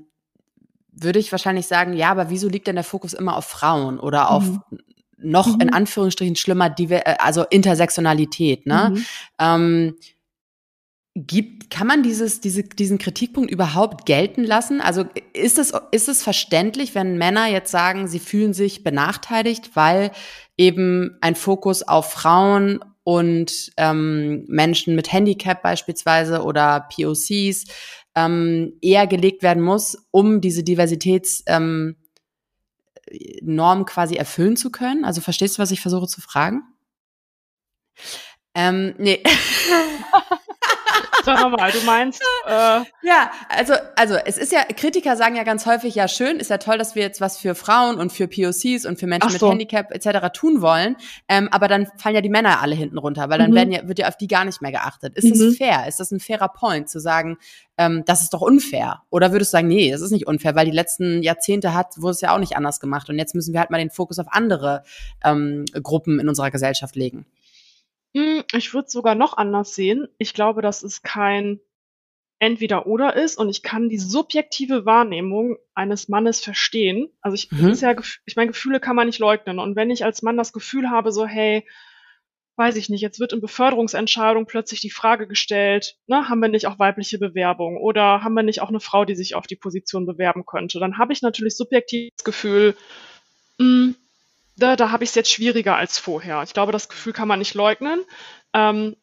[0.91, 4.29] würde ich wahrscheinlich sagen, ja, aber wieso liegt denn der Fokus immer auf Frauen oder
[4.29, 4.61] auf mhm
[5.23, 5.61] noch mhm.
[5.61, 8.65] in Anführungsstrichen schlimmer, Diver äh, also Intersektionalität.
[8.65, 8.93] Ne?
[8.93, 9.05] Mhm.
[9.39, 9.95] Ähm,
[11.15, 14.81] gibt, kann man dieses, diese, diesen Kritikpunkt überhaupt gelten lassen?
[14.81, 20.11] Also ist es, ist es verständlich, wenn Männer jetzt sagen, sie fühlen sich benachteiligt, weil
[20.57, 27.65] eben ein Fokus auf Frauen und ähm, Menschen mit Handicap beispielsweise oder POCs
[28.15, 31.95] ähm, eher gelegt werden muss, um diese Diversitäts ähm,
[33.41, 35.05] Norm quasi erfüllen zu können?
[35.05, 36.63] Also verstehst du, was ich versuche zu fragen?
[38.55, 39.23] Ähm, nee.
[41.23, 42.21] Sag mal, du meinst.
[42.45, 46.49] Äh ja, also, also es ist ja, Kritiker sagen ja ganz häufig, ja schön, ist
[46.49, 49.45] ja toll, dass wir jetzt was für Frauen und für POCs und für Menschen so.
[49.45, 50.29] mit Handicap etc.
[50.33, 50.95] tun wollen.
[51.27, 53.55] Ähm, aber dann fallen ja die Männer alle hinten runter, weil dann mhm.
[53.55, 55.15] werden ja, wird ja auf die gar nicht mehr geachtet.
[55.15, 55.39] Ist mhm.
[55.39, 55.87] das fair?
[55.87, 57.37] Ist das ein fairer Point, zu sagen,
[57.77, 59.01] ähm, das ist doch unfair?
[59.09, 62.11] Oder würdest du sagen, nee, das ist nicht unfair, weil die letzten Jahrzehnte hat, wurde
[62.11, 64.27] es ja auch nicht anders gemacht und jetzt müssen wir halt mal den Fokus auf
[64.29, 64.83] andere
[65.23, 67.25] ähm, Gruppen in unserer Gesellschaft legen?
[68.15, 70.07] Hm, ich würde es sogar noch anders sehen.
[70.17, 71.59] Ich glaube, dass es kein
[72.39, 77.09] Entweder-Oder ist und ich kann die subjektive Wahrnehmung eines Mannes verstehen.
[77.21, 77.69] Also ich, Mhm.
[77.69, 77.95] ist ja,
[78.25, 79.59] ich meine, Gefühle kann man nicht leugnen.
[79.59, 81.65] Und wenn ich als Mann das Gefühl habe, so, hey,
[82.55, 86.67] weiß ich nicht, jetzt wird in Beförderungsentscheidungen plötzlich die Frage gestellt, ne, haben wir nicht
[86.67, 90.05] auch weibliche Bewerbung oder haben wir nicht auch eine Frau, die sich auf die Position
[90.05, 92.75] bewerben könnte, dann habe ich natürlich subjektiv das Gefühl,
[93.59, 93.95] mh, hm,
[94.63, 96.41] da, da habe ich es jetzt schwieriger als vorher.
[96.43, 98.03] Ich glaube, das Gefühl kann man nicht leugnen.
[98.53, 98.95] Ähm,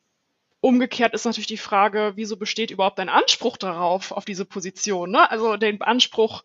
[0.60, 5.10] umgekehrt ist natürlich die Frage, wieso besteht überhaupt ein Anspruch darauf, auf diese Position?
[5.10, 5.30] Ne?
[5.30, 6.44] Also den Anspruch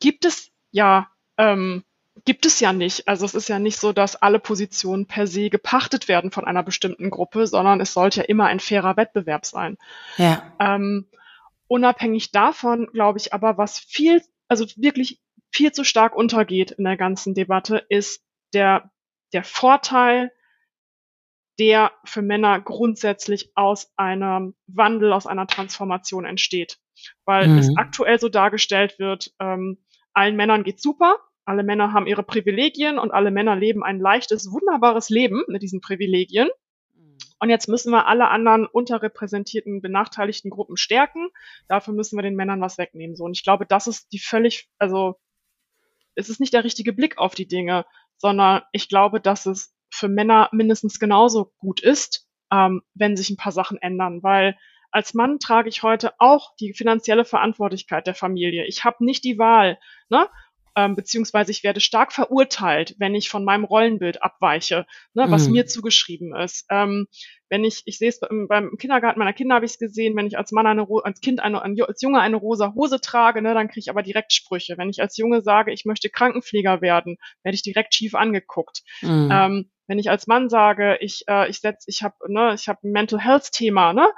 [0.00, 1.84] gibt es ja, ähm,
[2.24, 3.06] gibt es ja nicht.
[3.06, 6.64] Also es ist ja nicht so, dass alle Positionen per se gepachtet werden von einer
[6.64, 9.78] bestimmten Gruppe, sondern es sollte ja immer ein fairer Wettbewerb sein.
[10.16, 10.52] Ja.
[10.58, 11.06] Ähm,
[11.68, 16.96] unabhängig davon, glaube ich, aber was viel, also wirklich viel zu stark untergeht in der
[16.96, 18.22] ganzen Debatte, ist
[18.54, 18.90] der,
[19.32, 20.32] der Vorteil,
[21.58, 26.78] der für Männer grundsätzlich aus einem Wandel, aus einer Transformation entsteht.
[27.24, 27.58] Weil mhm.
[27.58, 29.78] es aktuell so dargestellt wird, ähm,
[30.12, 34.52] allen Männern geht's super, alle Männer haben ihre Privilegien und alle Männer leben ein leichtes,
[34.52, 36.48] wunderbares Leben mit diesen Privilegien.
[37.40, 41.28] Und jetzt müssen wir alle anderen unterrepräsentierten, benachteiligten Gruppen stärken.
[41.66, 43.16] Dafür müssen wir den Männern was wegnehmen.
[43.16, 43.24] So.
[43.24, 45.16] Und ich glaube, das ist die völlig, also,
[46.14, 47.84] es ist nicht der richtige Blick auf die Dinge,
[48.22, 53.36] sondern ich glaube, dass es für Männer mindestens genauso gut ist, ähm, wenn sich ein
[53.36, 54.56] paar Sachen ändern, weil
[54.92, 58.64] als Mann trage ich heute auch die finanzielle Verantwortlichkeit der Familie.
[58.66, 60.28] Ich habe nicht die Wahl, ne?
[60.76, 65.52] Ähm, beziehungsweise ich werde stark verurteilt, wenn ich von meinem Rollenbild abweiche, ne, was mhm.
[65.52, 66.66] mir zugeschrieben ist.
[66.70, 67.06] Ähm,
[67.50, 70.26] wenn ich, ich sehe es beim, beim Kindergarten meiner Kinder habe ich es gesehen, wenn
[70.26, 73.68] ich als Mann eine, als Kind eine, als Junge eine rosa Hose trage, ne, dann
[73.68, 74.78] kriege ich aber direkt Sprüche.
[74.78, 78.82] Wenn ich als Junge sage, ich möchte Krankenpfleger werden, werde ich direkt schief angeguckt.
[79.02, 79.28] Mhm.
[79.30, 82.80] Ähm, wenn ich als Mann sage, ich, äh, ich setz, ich habe, ne, ich habe
[82.84, 84.08] ein Mental Health Thema, ne,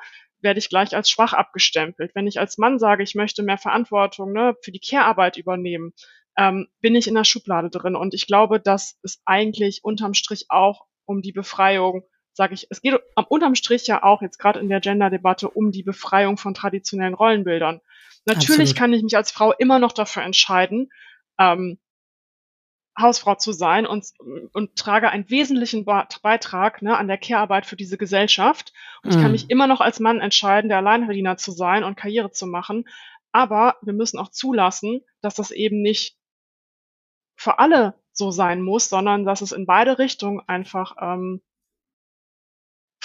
[0.40, 2.14] werde ich gleich als schwach abgestempelt.
[2.14, 5.92] Wenn ich als Mann sage, ich möchte mehr Verantwortung ne, für die Care-Arbeit übernehmen,
[6.36, 7.96] ähm, bin ich in der Schublade drin.
[7.96, 12.82] Und ich glaube, dass es eigentlich unterm Strich auch um die Befreiung, sage ich, es
[12.82, 16.54] geht am unterm Strich ja auch jetzt gerade in der Gender-Debatte um die Befreiung von
[16.54, 17.80] traditionellen Rollenbildern.
[18.26, 18.76] Natürlich Absolut.
[18.76, 20.90] kann ich mich als Frau immer noch dafür entscheiden,
[21.38, 21.78] ähm,
[22.98, 24.06] Hausfrau zu sein und,
[24.52, 28.72] und trage einen wesentlichen Beitrag ne, an der Care-Arbeit für diese Gesellschaft.
[29.02, 29.32] Und ich kann mhm.
[29.32, 32.84] mich immer noch als Mann entscheiden, der Alleinverdiener zu sein und Karriere zu machen.
[33.32, 36.16] Aber wir müssen auch zulassen, dass das eben nicht
[37.36, 41.42] für alle so sein muss, sondern dass es in beide Richtungen einfach ähm,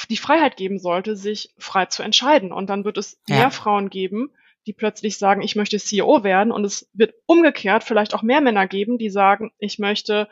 [0.09, 2.51] die Freiheit geben sollte, sich frei zu entscheiden.
[2.51, 3.37] Und dann wird es ja.
[3.37, 4.31] mehr Frauen geben,
[4.65, 6.51] die plötzlich sagen, ich möchte CEO werden.
[6.51, 10.29] Und es wird umgekehrt vielleicht auch mehr Männer geben, die sagen, ich möchte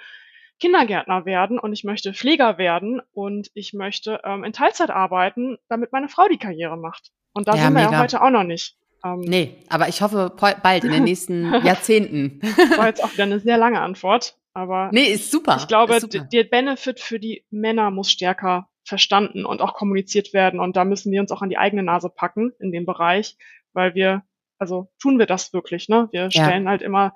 [0.59, 5.91] Kindergärtner werden und ich möchte Pfleger werden und ich möchte ähm, in Teilzeit arbeiten, damit
[5.91, 7.11] meine Frau die Karriere macht.
[7.33, 7.91] Und da ja, sind wir mega.
[7.91, 8.75] ja heute auch noch nicht.
[9.03, 12.41] Ähm, nee, aber ich hoffe bald in den nächsten Jahrzehnten.
[12.77, 14.89] War jetzt auch wieder eine sehr lange Antwort, aber.
[14.91, 15.57] Nee, ist super.
[15.59, 16.19] Ich glaube, super.
[16.19, 20.59] der Benefit für die Männer muss stärker verstanden und auch kommuniziert werden.
[20.59, 23.37] Und da müssen wir uns auch an die eigene Nase packen in dem Bereich,
[23.73, 24.23] weil wir,
[24.57, 26.07] also tun wir das wirklich, ne?
[26.11, 26.69] Wir stellen ja.
[26.69, 27.13] halt immer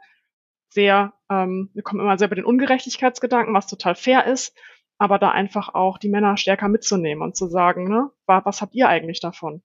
[0.69, 4.55] sehr, ähm, wir kommen immer sehr bei den Ungerechtigkeitsgedanken, was total fair ist,
[4.97, 8.87] aber da einfach auch die Männer stärker mitzunehmen und zu sagen, ne, was habt ihr
[8.87, 9.63] eigentlich davon?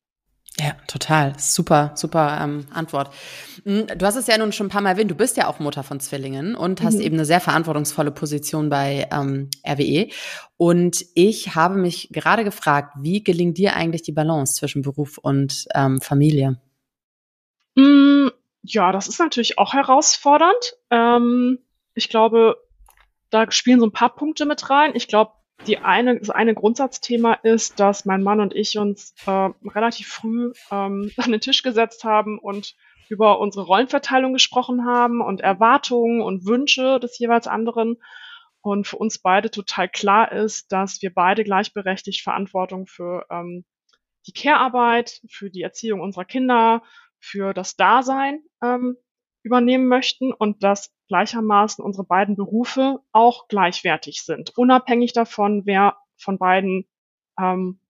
[0.59, 1.35] Ja, total.
[1.39, 3.13] Super, super ähm, Antwort.
[3.65, 5.59] Hm, du hast es ja nun schon ein paar Mal erwähnt, du bist ja auch
[5.59, 7.03] Mutter von Zwillingen und hast mhm.
[7.03, 10.09] eben eine sehr verantwortungsvolle Position bei ähm, RWE.
[10.57, 15.67] Und ich habe mich gerade gefragt, wie gelingt dir eigentlich die Balance zwischen Beruf und
[15.75, 16.59] ähm, Familie?
[17.75, 18.29] Mm,
[18.63, 20.75] ja, das ist natürlich auch herausfordernd.
[20.91, 21.59] Ähm,
[21.95, 22.57] ich glaube,
[23.29, 24.93] da spielen so ein paar Punkte mit rein.
[24.95, 25.33] Ich glaube,
[25.67, 30.53] die eine, das eine Grundsatzthema ist, dass mein Mann und ich uns äh, relativ früh
[30.71, 32.75] ähm, an den Tisch gesetzt haben und
[33.09, 37.97] über unsere Rollenverteilung gesprochen haben und Erwartungen und Wünsche des jeweils anderen.
[38.61, 43.65] Und für uns beide total klar ist, dass wir beide gleichberechtigt Verantwortung für ähm,
[44.27, 46.83] die Care-Arbeit, für die Erziehung unserer Kinder,
[47.21, 48.97] für das Dasein ähm,
[49.45, 56.39] übernehmen möchten und dass gleichermaßen unsere beiden Berufe auch gleichwertig sind, unabhängig davon, wer von
[56.39, 56.87] beiden
[57.39, 57.81] ähm,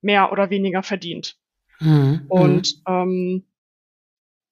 [0.00, 1.36] mehr oder weniger verdient.
[1.80, 2.26] Mhm.
[2.28, 3.44] Und ähm,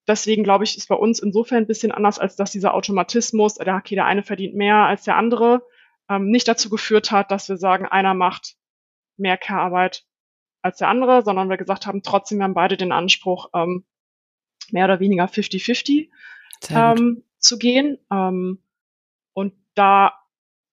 [0.06, 3.76] deswegen glaube ich, ist bei uns insofern ein bisschen anders, als dass dieser Automatismus, der,
[3.76, 5.62] okay, der eine verdient mehr als der andere,
[6.08, 8.56] ähm, nicht dazu geführt hat, dass wir sagen, einer macht
[9.16, 10.04] mehr Care-Arbeit
[10.62, 13.84] als der andere, sondern wir gesagt haben, trotzdem haben beide den Anspruch, ähm,
[14.70, 16.08] mehr oder weniger 50-50
[16.70, 17.98] ähm, zu gehen.
[18.10, 18.62] Ähm,
[19.34, 20.12] und da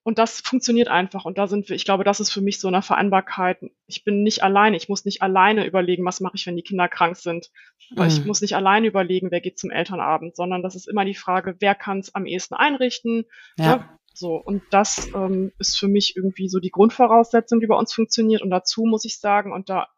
[0.04, 1.26] und das funktioniert einfach.
[1.26, 3.60] Und da sind wir, ich glaube, das ist für mich so eine Vereinbarkeit.
[3.86, 4.76] Ich bin nicht alleine.
[4.76, 7.52] Ich muss nicht alleine überlegen, was mache ich, wenn die Kinder krank sind.
[7.92, 8.06] Mhm.
[8.06, 11.58] Ich muss nicht alleine überlegen, wer geht zum Elternabend, sondern das ist immer die Frage,
[11.60, 13.26] wer kann es am ehesten einrichten.
[13.58, 13.76] Ja.
[13.76, 13.90] Ne?
[14.16, 18.42] So, und das ähm, ist für mich irgendwie so die Grundvoraussetzung, die bei uns funktioniert.
[18.42, 19.90] Und dazu muss ich sagen, und da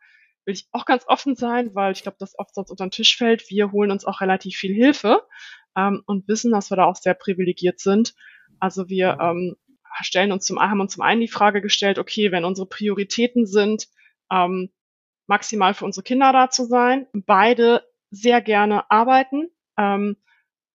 [0.45, 3.15] will ich auch ganz offen sein, weil ich glaube, das oft sonst unter den Tisch
[3.15, 3.49] fällt.
[3.49, 5.21] Wir holen uns auch relativ viel Hilfe
[5.75, 8.13] ähm, und wissen, dass wir da auch sehr privilegiert sind.
[8.59, 9.55] Also wir ähm,
[10.01, 13.87] stellen uns zum haben uns zum einen die Frage gestellt, okay, wenn unsere Prioritäten sind,
[14.31, 14.69] ähm,
[15.27, 20.17] maximal für unsere Kinder da zu sein, beide sehr gerne arbeiten ähm,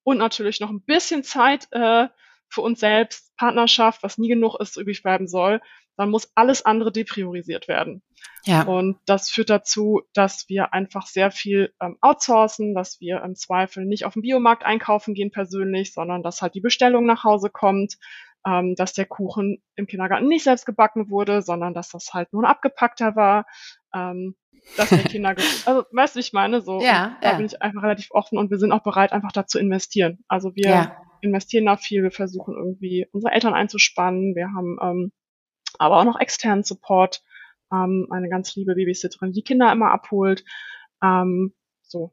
[0.02, 2.08] und natürlich noch ein bisschen Zeit äh,
[2.48, 5.60] für uns selbst, Partnerschaft, was nie genug ist, übrig bleiben soll,
[5.96, 8.02] dann muss alles andere depriorisiert werden.
[8.44, 8.62] Ja.
[8.62, 13.84] Und das führt dazu, dass wir einfach sehr viel ähm, outsourcen, dass wir im Zweifel
[13.84, 17.96] nicht auf dem Biomarkt einkaufen gehen persönlich, sondern dass halt die Bestellung nach Hause kommt,
[18.46, 22.42] ähm, dass der Kuchen im Kindergarten nicht selbst gebacken wurde, sondern dass das halt nur
[22.42, 23.46] ein abgepackter war.
[23.94, 24.36] Ähm,
[24.76, 28.10] dass die Kinder, also weißt du, ich meine, so ja, da bin ich einfach relativ
[28.10, 30.24] offen und wir sind auch bereit, einfach da zu investieren.
[30.28, 30.96] Also wir ja.
[31.20, 35.12] investieren da viel, wir versuchen irgendwie unsere Eltern einzuspannen, wir haben ähm,
[35.78, 37.22] aber auch noch externen Support,
[37.72, 40.44] ähm, eine ganz liebe Babysitterin, die Kinder immer abholt.
[41.02, 42.12] Ähm, so.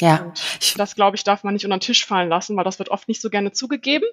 [0.00, 0.24] Ja.
[0.24, 2.90] Und das, glaube ich, darf man nicht unter den Tisch fallen lassen, weil das wird
[2.90, 4.06] oft nicht so gerne zugegeben.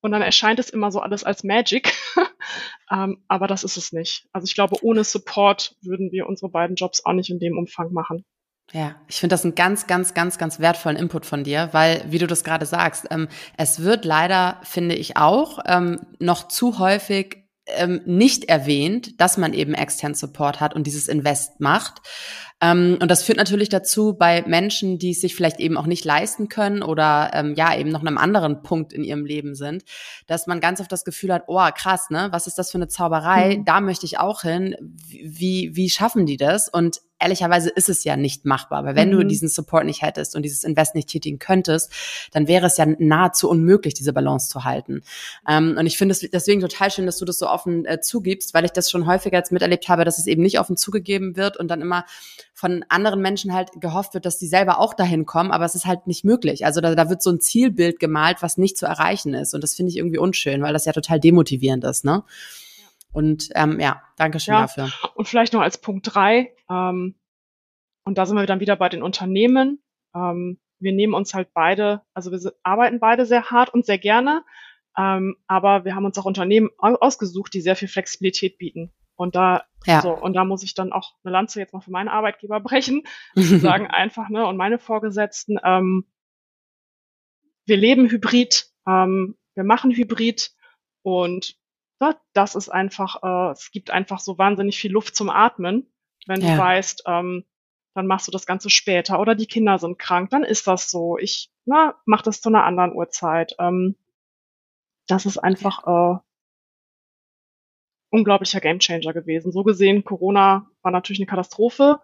[0.00, 1.92] Und dann erscheint es immer so alles als Magic.
[2.92, 4.28] ähm, aber das ist es nicht.
[4.32, 7.92] Also ich glaube, ohne Support würden wir unsere beiden Jobs auch nicht in dem Umfang
[7.92, 8.24] machen.
[8.70, 12.18] Ja, ich finde das einen ganz, ganz, ganz, ganz wertvollen Input von dir, weil, wie
[12.18, 17.41] du das gerade sagst, ähm, es wird leider, finde ich auch, ähm, noch zu häufig
[17.66, 22.00] ähm, nicht erwähnt, dass man eben extern Support hat und dieses Invest macht.
[22.60, 26.04] Ähm, und das führt natürlich dazu bei Menschen, die es sich vielleicht eben auch nicht
[26.04, 29.84] leisten können oder ähm, ja eben noch einem anderen Punkt in ihrem Leben sind,
[30.26, 32.88] dass man ganz oft das Gefühl hat, oh krass, ne, was ist das für eine
[32.88, 33.58] Zauberei?
[33.58, 33.64] Mhm.
[33.64, 34.76] Da möchte ich auch hin.
[35.08, 36.68] Wie wie schaffen die das?
[36.68, 39.20] Und ehrlicherweise ist es ja nicht machbar, weil wenn mhm.
[39.20, 41.92] du diesen Support nicht hättest und dieses Invest nicht tätigen könntest,
[42.32, 45.02] dann wäre es ja nahezu unmöglich, diese Balance zu halten.
[45.48, 48.54] Ähm, und ich finde es deswegen total schön, dass du das so offen äh, zugibst,
[48.54, 51.56] weil ich das schon häufiger jetzt miterlebt habe, dass es eben nicht offen zugegeben wird
[51.56, 52.04] und dann immer
[52.54, 55.86] von anderen Menschen halt gehofft wird, dass die selber auch dahin kommen, aber es ist
[55.86, 56.64] halt nicht möglich.
[56.64, 59.54] Also da, da wird so ein Zielbild gemalt, was nicht zu erreichen ist.
[59.54, 62.22] Und das finde ich irgendwie unschön, weil das ja total demotivierend ist, ne?
[63.12, 64.90] Und ähm, ja, danke schön ja, dafür.
[65.14, 67.14] Und vielleicht noch als Punkt drei, ähm,
[68.04, 69.82] und da sind wir dann wieder bei den Unternehmen.
[70.14, 74.44] Ähm, wir nehmen uns halt beide, also wir arbeiten beide sehr hart und sehr gerne,
[74.98, 78.92] ähm, aber wir haben uns auch Unternehmen ausgesucht, die sehr viel Flexibilität bieten.
[79.14, 80.00] Und da, ja.
[80.00, 83.04] so, und da muss ich dann auch eine Lanze jetzt mal für meinen Arbeitgeber brechen,
[83.34, 86.06] sagen einfach, ne, und meine Vorgesetzten, ähm,
[87.64, 90.50] wir leben hybrid, ähm, wir machen hybrid
[91.02, 91.56] und
[92.32, 95.86] das ist einfach, äh, es gibt einfach so wahnsinnig viel Luft zum Atmen,
[96.26, 96.54] wenn ja.
[96.54, 97.44] du weißt, ähm,
[97.94, 101.18] dann machst du das Ganze später oder die Kinder sind krank, dann ist das so.
[101.18, 103.54] Ich na, mach das zu einer anderen Uhrzeit.
[103.58, 103.96] Ähm,
[105.06, 106.18] das ist einfach äh,
[108.10, 109.52] unglaublicher Gamechanger gewesen.
[109.52, 112.00] So gesehen, Corona war natürlich eine Katastrophe,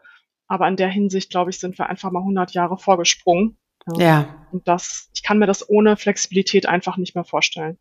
[0.46, 3.58] aber in der Hinsicht, glaube ich, sind wir einfach mal 100 Jahre vorgesprungen.
[3.94, 4.00] Ja.
[4.00, 4.46] ja.
[4.52, 7.78] Und das, ich kann mir das ohne Flexibilität einfach nicht mehr vorstellen.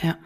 [0.00, 0.16] Ja.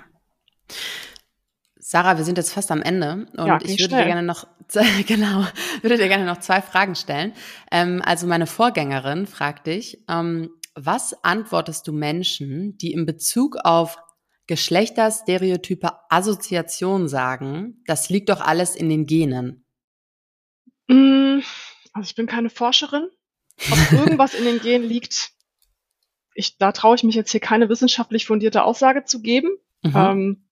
[1.93, 4.05] Sarah, wir sind jetzt fast am Ende und ja, ich würde schnell.
[4.05, 4.47] dir gerne noch
[5.07, 5.45] genau
[5.83, 7.35] würde dir gerne noch zwei Fragen stellen.
[7.71, 13.99] Ähm, also meine Vorgängerin fragt dich, ähm, was antwortest du Menschen, die in Bezug auf
[14.47, 17.83] Geschlechterstereotype Assoziation sagen?
[17.85, 19.67] Das liegt doch alles in den Genen.
[20.89, 21.41] Mm,
[21.93, 23.07] also ich bin keine Forscherin.
[23.71, 25.33] Ob irgendwas in den Genen liegt,
[26.35, 29.51] ich, da traue ich mich jetzt hier keine wissenschaftlich fundierte Aussage zu geben.
[29.83, 29.93] Mhm.
[29.95, 30.49] Ähm,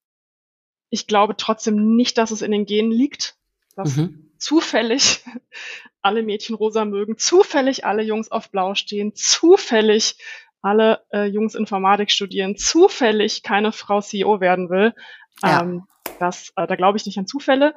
[0.90, 3.36] ich glaube trotzdem nicht, dass es in den Genen liegt,
[3.76, 4.32] dass mhm.
[4.38, 5.24] zufällig
[6.02, 10.16] alle Mädchen rosa mögen, zufällig alle Jungs auf blau stehen, zufällig
[10.62, 14.94] alle äh, Jungs Informatik studieren, zufällig keine Frau CEO werden will.
[15.42, 15.62] Ja.
[15.62, 15.84] Ähm,
[16.18, 17.74] das, äh, da glaube ich nicht an Zufälle.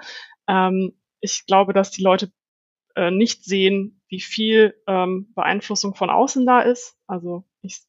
[0.47, 2.31] Ähm, ich glaube, dass die Leute
[2.95, 6.97] äh, nicht sehen, wie viel ähm, Beeinflussung von außen da ist.
[7.07, 7.81] Also ich,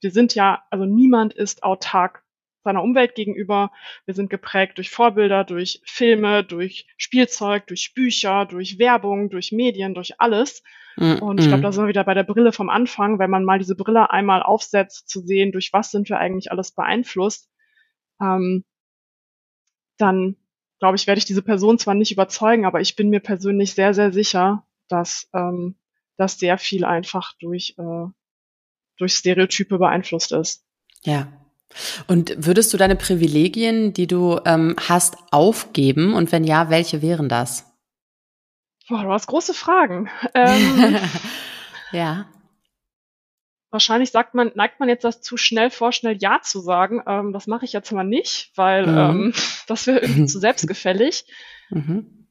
[0.00, 2.24] wir sind ja, also niemand ist autark
[2.64, 3.70] seiner Umwelt gegenüber.
[4.04, 9.94] Wir sind geprägt durch Vorbilder, durch Filme, durch Spielzeug, durch Bücher, durch Werbung, durch Medien,
[9.94, 10.62] durch alles.
[10.96, 11.62] Mm, und ich glaube, mm.
[11.62, 14.42] da sind wir wieder bei der Brille vom Anfang, wenn man mal diese Brille einmal
[14.42, 17.48] aufsetzt, zu sehen, durch was sind wir eigentlich alles beeinflusst,
[18.20, 18.64] ähm,
[19.96, 20.36] dann
[20.78, 23.94] glaube ich, werde ich diese Person zwar nicht überzeugen, aber ich bin mir persönlich sehr,
[23.94, 25.76] sehr sicher, dass ähm,
[26.16, 28.06] das sehr viel einfach durch, äh,
[28.96, 30.64] durch Stereotype beeinflusst ist.
[31.02, 31.28] Ja,
[32.06, 36.14] und würdest du deine Privilegien, die du ähm, hast, aufgeben?
[36.14, 37.64] Und wenn ja, welche wären das?
[38.88, 40.08] Boah, du hast große Fragen.
[40.34, 40.96] Ähm,
[41.92, 42.26] ja.
[43.70, 47.02] Wahrscheinlich sagt man, neigt man jetzt das zu schnell vor, schnell Ja zu sagen.
[47.06, 48.98] Ähm, das mache ich jetzt mal nicht, weil mhm.
[48.98, 49.34] ähm,
[49.66, 51.26] das wäre irgendwie zu selbstgefällig.
[51.70, 52.28] Mhm.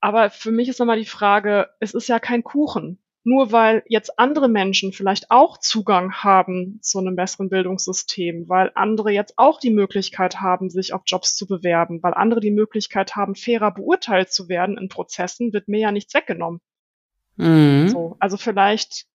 [0.00, 2.98] Aber für mich ist nochmal die Frage, es ist ja kein Kuchen.
[3.24, 9.10] Nur weil jetzt andere Menschen vielleicht auch Zugang haben zu einem besseren Bildungssystem, weil andere
[9.10, 13.34] jetzt auch die Möglichkeit haben, sich auf Jobs zu bewerben, weil andere die Möglichkeit haben,
[13.34, 16.60] fairer beurteilt zu werden in Prozessen, wird mir ja nichts weggenommen.
[17.36, 17.88] Mhm.
[17.88, 19.06] So, also vielleicht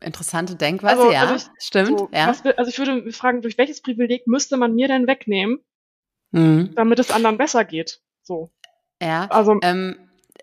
[0.00, 1.98] Interessante Denkweise, also, ja, also ich, stimmt.
[1.98, 2.28] So, ja.
[2.28, 5.60] Was, also ich würde fragen, durch welches Privileg müsste man mir denn wegnehmen,
[6.30, 6.72] mhm.
[6.74, 8.02] damit es anderen besser geht?
[8.22, 8.50] So.
[9.00, 9.26] Ja.
[9.30, 9.96] Also ähm,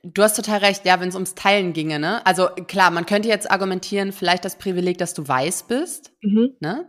[0.04, 2.26] Du hast total recht, ja, wenn es ums Teilen ginge, ne?
[2.26, 6.56] Also klar, man könnte jetzt argumentieren, vielleicht das Privileg, dass du weiß bist, mhm.
[6.60, 6.88] ne?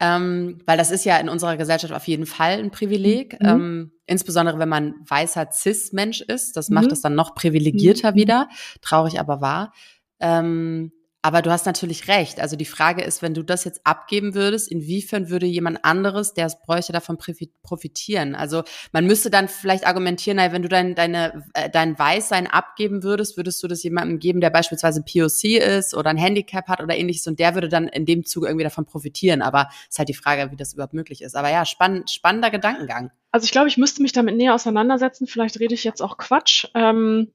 [0.00, 3.48] Ähm, weil das ist ja in unserer Gesellschaft auf jeden Fall ein Privileg, mhm.
[3.48, 6.56] ähm, insbesondere wenn man weißer Cis-Mensch ist.
[6.56, 6.74] Das mhm.
[6.74, 8.16] macht es dann noch privilegierter mhm.
[8.16, 8.48] wieder,
[8.82, 9.72] traurig aber wahr.
[10.20, 10.92] Ähm,
[11.24, 12.40] aber du hast natürlich recht.
[12.40, 16.46] Also die Frage ist, wenn du das jetzt abgeben würdest, inwiefern würde jemand anderes, der
[16.46, 17.16] es bräuchte, davon
[17.62, 18.34] profitieren?
[18.34, 23.04] Also man müsste dann vielleicht argumentieren, naja, wenn du dein, deine, äh, dein Weißsein abgeben
[23.04, 26.96] würdest, würdest du das jemandem geben, der beispielsweise POC ist oder ein Handicap hat oder
[26.96, 29.42] ähnliches und der würde dann in dem Zuge irgendwie davon profitieren.
[29.42, 31.36] Aber ist halt die Frage, wie das überhaupt möglich ist.
[31.36, 33.12] Aber ja, spann spannender Gedankengang.
[33.30, 35.28] Also ich glaube, ich müsste mich damit näher auseinandersetzen.
[35.28, 36.66] Vielleicht rede ich jetzt auch Quatsch.
[36.74, 37.32] Ähm,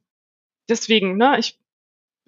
[0.68, 1.58] deswegen, ne, ich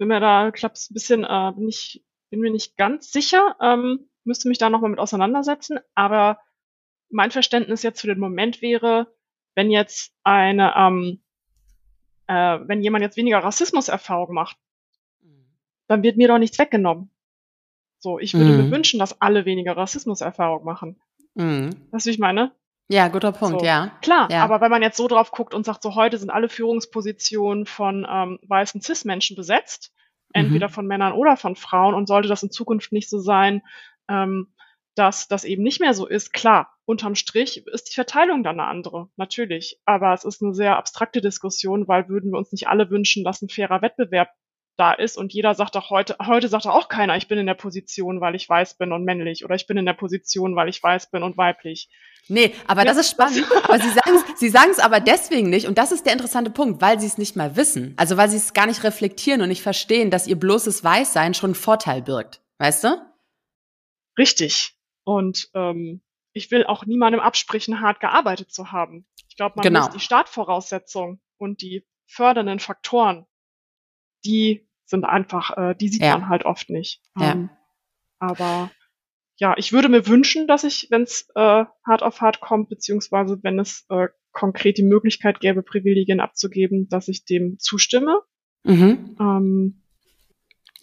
[0.00, 4.08] bin mir da, klappt's ein bisschen, äh, bin, ich, bin mir nicht ganz sicher, ähm,
[4.24, 6.40] müsste mich da nochmal mit auseinandersetzen, aber
[7.10, 9.14] mein Verständnis jetzt für den Moment wäre,
[9.54, 11.22] wenn jetzt eine, ähm,
[12.28, 14.56] äh, wenn jemand jetzt weniger Rassismuserfahrung macht,
[15.86, 17.10] dann wird mir doch nichts weggenommen.
[17.98, 18.64] So, ich würde mhm.
[18.64, 20.98] mir wünschen, dass alle weniger Rassismuserfahrung machen.
[21.34, 21.88] Mhm.
[21.90, 22.52] Weißt du, wie ich meine?
[22.90, 23.66] Ja, guter Punkt, so.
[23.66, 23.92] ja.
[24.02, 24.42] Klar, ja.
[24.42, 28.04] aber wenn man jetzt so drauf guckt und sagt, so heute sind alle Führungspositionen von
[28.10, 29.92] ähm, weißen Cis-Menschen besetzt,
[30.32, 30.72] entweder mhm.
[30.72, 33.62] von Männern oder von Frauen, und sollte das in Zukunft nicht so sein,
[34.08, 34.52] ähm,
[34.96, 38.68] dass das eben nicht mehr so ist, klar, unterm Strich ist die Verteilung dann eine
[38.68, 39.80] andere, natürlich.
[39.84, 43.40] Aber es ist eine sehr abstrakte Diskussion, weil würden wir uns nicht alle wünschen, dass
[43.40, 44.30] ein fairer Wettbewerb
[44.76, 47.54] da ist und jeder sagt auch heute, heute sagt auch keiner, ich bin in der
[47.54, 50.82] Position, weil ich weiß bin und männlich oder ich bin in der Position, weil ich
[50.82, 51.88] weiß bin und weiblich.
[52.30, 53.44] Nee, aber das ist spannend.
[53.64, 56.80] aber sie sagen sie sagen es aber deswegen nicht und das ist der interessante Punkt,
[56.80, 57.94] weil sie es nicht mal wissen.
[57.96, 61.48] Also weil sie es gar nicht reflektieren und nicht verstehen, dass ihr bloßes Weißsein schon
[61.48, 62.40] einen Vorteil birgt.
[62.58, 62.96] Weißt du?
[64.16, 64.76] Richtig.
[65.04, 66.02] Und ähm,
[66.32, 69.06] ich will auch niemandem absprechen, hart gearbeitet zu haben.
[69.28, 69.80] Ich glaube, man genau.
[69.80, 73.26] muss die Startvoraussetzungen und die fördernden Faktoren,
[74.24, 76.18] die sind einfach, äh, die sieht ja.
[76.18, 77.00] man halt oft nicht.
[77.18, 77.32] Ja.
[77.32, 77.50] Ähm,
[78.18, 78.70] aber
[79.40, 83.38] ja, ich würde mir wünschen, dass ich, wenn es äh, hart auf hart kommt, beziehungsweise
[83.42, 88.20] wenn es äh, konkret die Möglichkeit gäbe, Privilegien abzugeben, dass ich dem zustimme.
[88.64, 89.16] Mhm.
[89.18, 89.82] Ähm,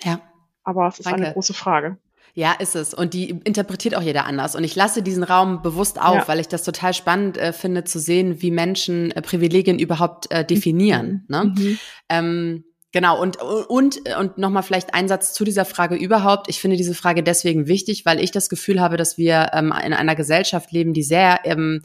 [0.01, 0.21] ja.
[0.63, 1.25] Aber es ist Danke.
[1.25, 1.97] eine große Frage.
[2.33, 2.95] Ja, ist es.
[2.95, 4.55] Und die interpretiert auch jeder anders.
[4.55, 6.27] Und ich lasse diesen Raum bewusst auf, ja.
[6.27, 10.43] weil ich das total spannend äh, finde, zu sehen, wie Menschen äh, Privilegien überhaupt äh,
[10.43, 11.25] definieren.
[11.27, 11.35] Mhm.
[11.35, 11.53] Ne?
[11.55, 11.79] Mhm.
[12.09, 12.63] Ähm,
[12.93, 16.47] Genau, und, und, und nochmal vielleicht ein Satz zu dieser Frage überhaupt.
[16.49, 19.93] Ich finde diese Frage deswegen wichtig, weil ich das Gefühl habe, dass wir ähm, in
[19.93, 21.81] einer Gesellschaft leben, die sehr ähm,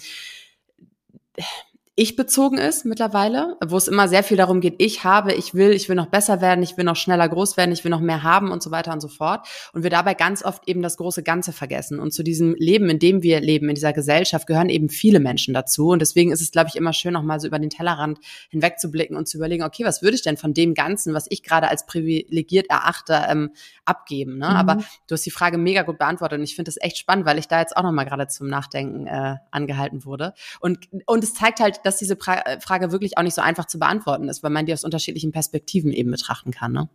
[1.95, 5.73] ich bezogen ist mittlerweile, wo es immer sehr viel darum geht, ich habe, ich will,
[5.73, 8.23] ich will noch besser werden, ich will noch schneller groß werden, ich will noch mehr
[8.23, 9.47] haben und so weiter und so fort.
[9.75, 12.01] Und wir dabei ganz oft eben das große Ganze vergessen.
[12.01, 15.53] Und zu diesem Leben, in dem wir leben, in dieser Gesellschaft, gehören eben viele Menschen
[15.53, 15.89] dazu.
[15.89, 19.15] Und deswegen ist es, glaube ich, immer schön, noch mal so über den Tellerrand hinwegzublicken
[19.15, 21.85] und zu überlegen, okay, was würde ich denn von dem Ganzen, was ich gerade als
[21.85, 23.51] privilegiert erachte, ähm,
[23.85, 24.39] abgeben?
[24.39, 24.49] Ne?
[24.49, 24.57] Mhm.
[24.57, 24.75] Aber
[25.09, 27.49] du hast die Frage mega gut beantwortet und ich finde das echt spannend, weil ich
[27.49, 30.33] da jetzt auch noch mal gerade zum Nachdenken äh, angehalten wurde.
[30.59, 33.67] Und, und es zeigt halt, dass diese pra äh, Frage wirklich auch nicht so einfach
[33.67, 36.73] zu beantworten ist, weil man die aus unterschiedlichen Perspektiven eben betrachten kann.
[36.73, 36.89] Ne?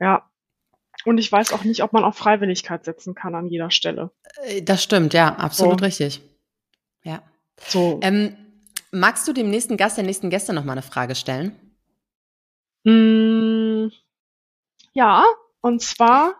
[0.00, 0.28] Ja.
[1.04, 4.10] Und ich weiß auch nicht, ob man auf Freiwilligkeit setzen kann an jeder Stelle.
[4.42, 5.84] Äh, das stimmt, ja, absolut so.
[5.84, 6.20] richtig.
[7.04, 7.22] Ja.
[7.58, 8.00] So.
[8.02, 8.36] Ähm,
[8.90, 11.52] magst du dem nächsten Gast, der nächsten Gäste noch mal eine Frage stellen?
[12.84, 13.88] Mm,
[14.92, 15.24] ja,
[15.60, 16.34] und zwar,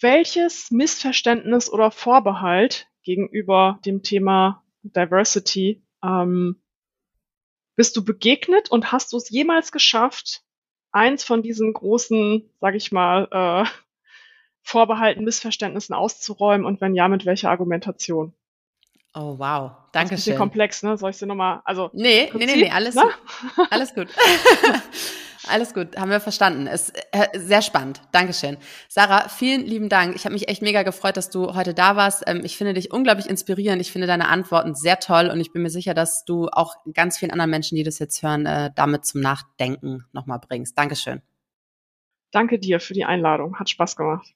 [0.00, 4.62] welches Missverständnis oder Vorbehalt gegenüber dem Thema
[4.94, 6.60] Diversity ähm,
[7.76, 10.42] bist du begegnet und hast du es jemals geschafft,
[10.92, 13.68] eins von diesen großen, sag ich mal, äh,
[14.62, 18.34] Vorbehalten, Missverständnissen auszuräumen und wenn ja, mit welcher Argumentation?
[19.18, 19.72] Oh, wow.
[19.92, 20.36] Danke das ist schön.
[20.36, 20.98] komplex, ne?
[20.98, 21.88] Soll ich sie nochmal, also.
[21.94, 23.04] Nee, Prinzip, nee, nee, nee, alles, ne?
[23.70, 24.08] alles gut.
[25.48, 26.66] Alles gut, haben wir verstanden.
[26.66, 28.02] Ist äh, sehr spannend.
[28.10, 28.56] Dankeschön.
[28.88, 30.16] Sarah, vielen lieben Dank.
[30.16, 32.24] Ich habe mich echt mega gefreut, dass du heute da warst.
[32.26, 33.80] Ähm, ich finde dich unglaublich inspirierend.
[33.80, 37.18] Ich finde deine Antworten sehr toll und ich bin mir sicher, dass du auch ganz
[37.18, 40.76] vielen anderen Menschen, die das jetzt hören, äh, damit zum Nachdenken nochmal bringst.
[40.76, 41.22] Dankeschön.
[42.32, 43.56] Danke dir für die Einladung.
[43.60, 44.35] Hat Spaß gemacht.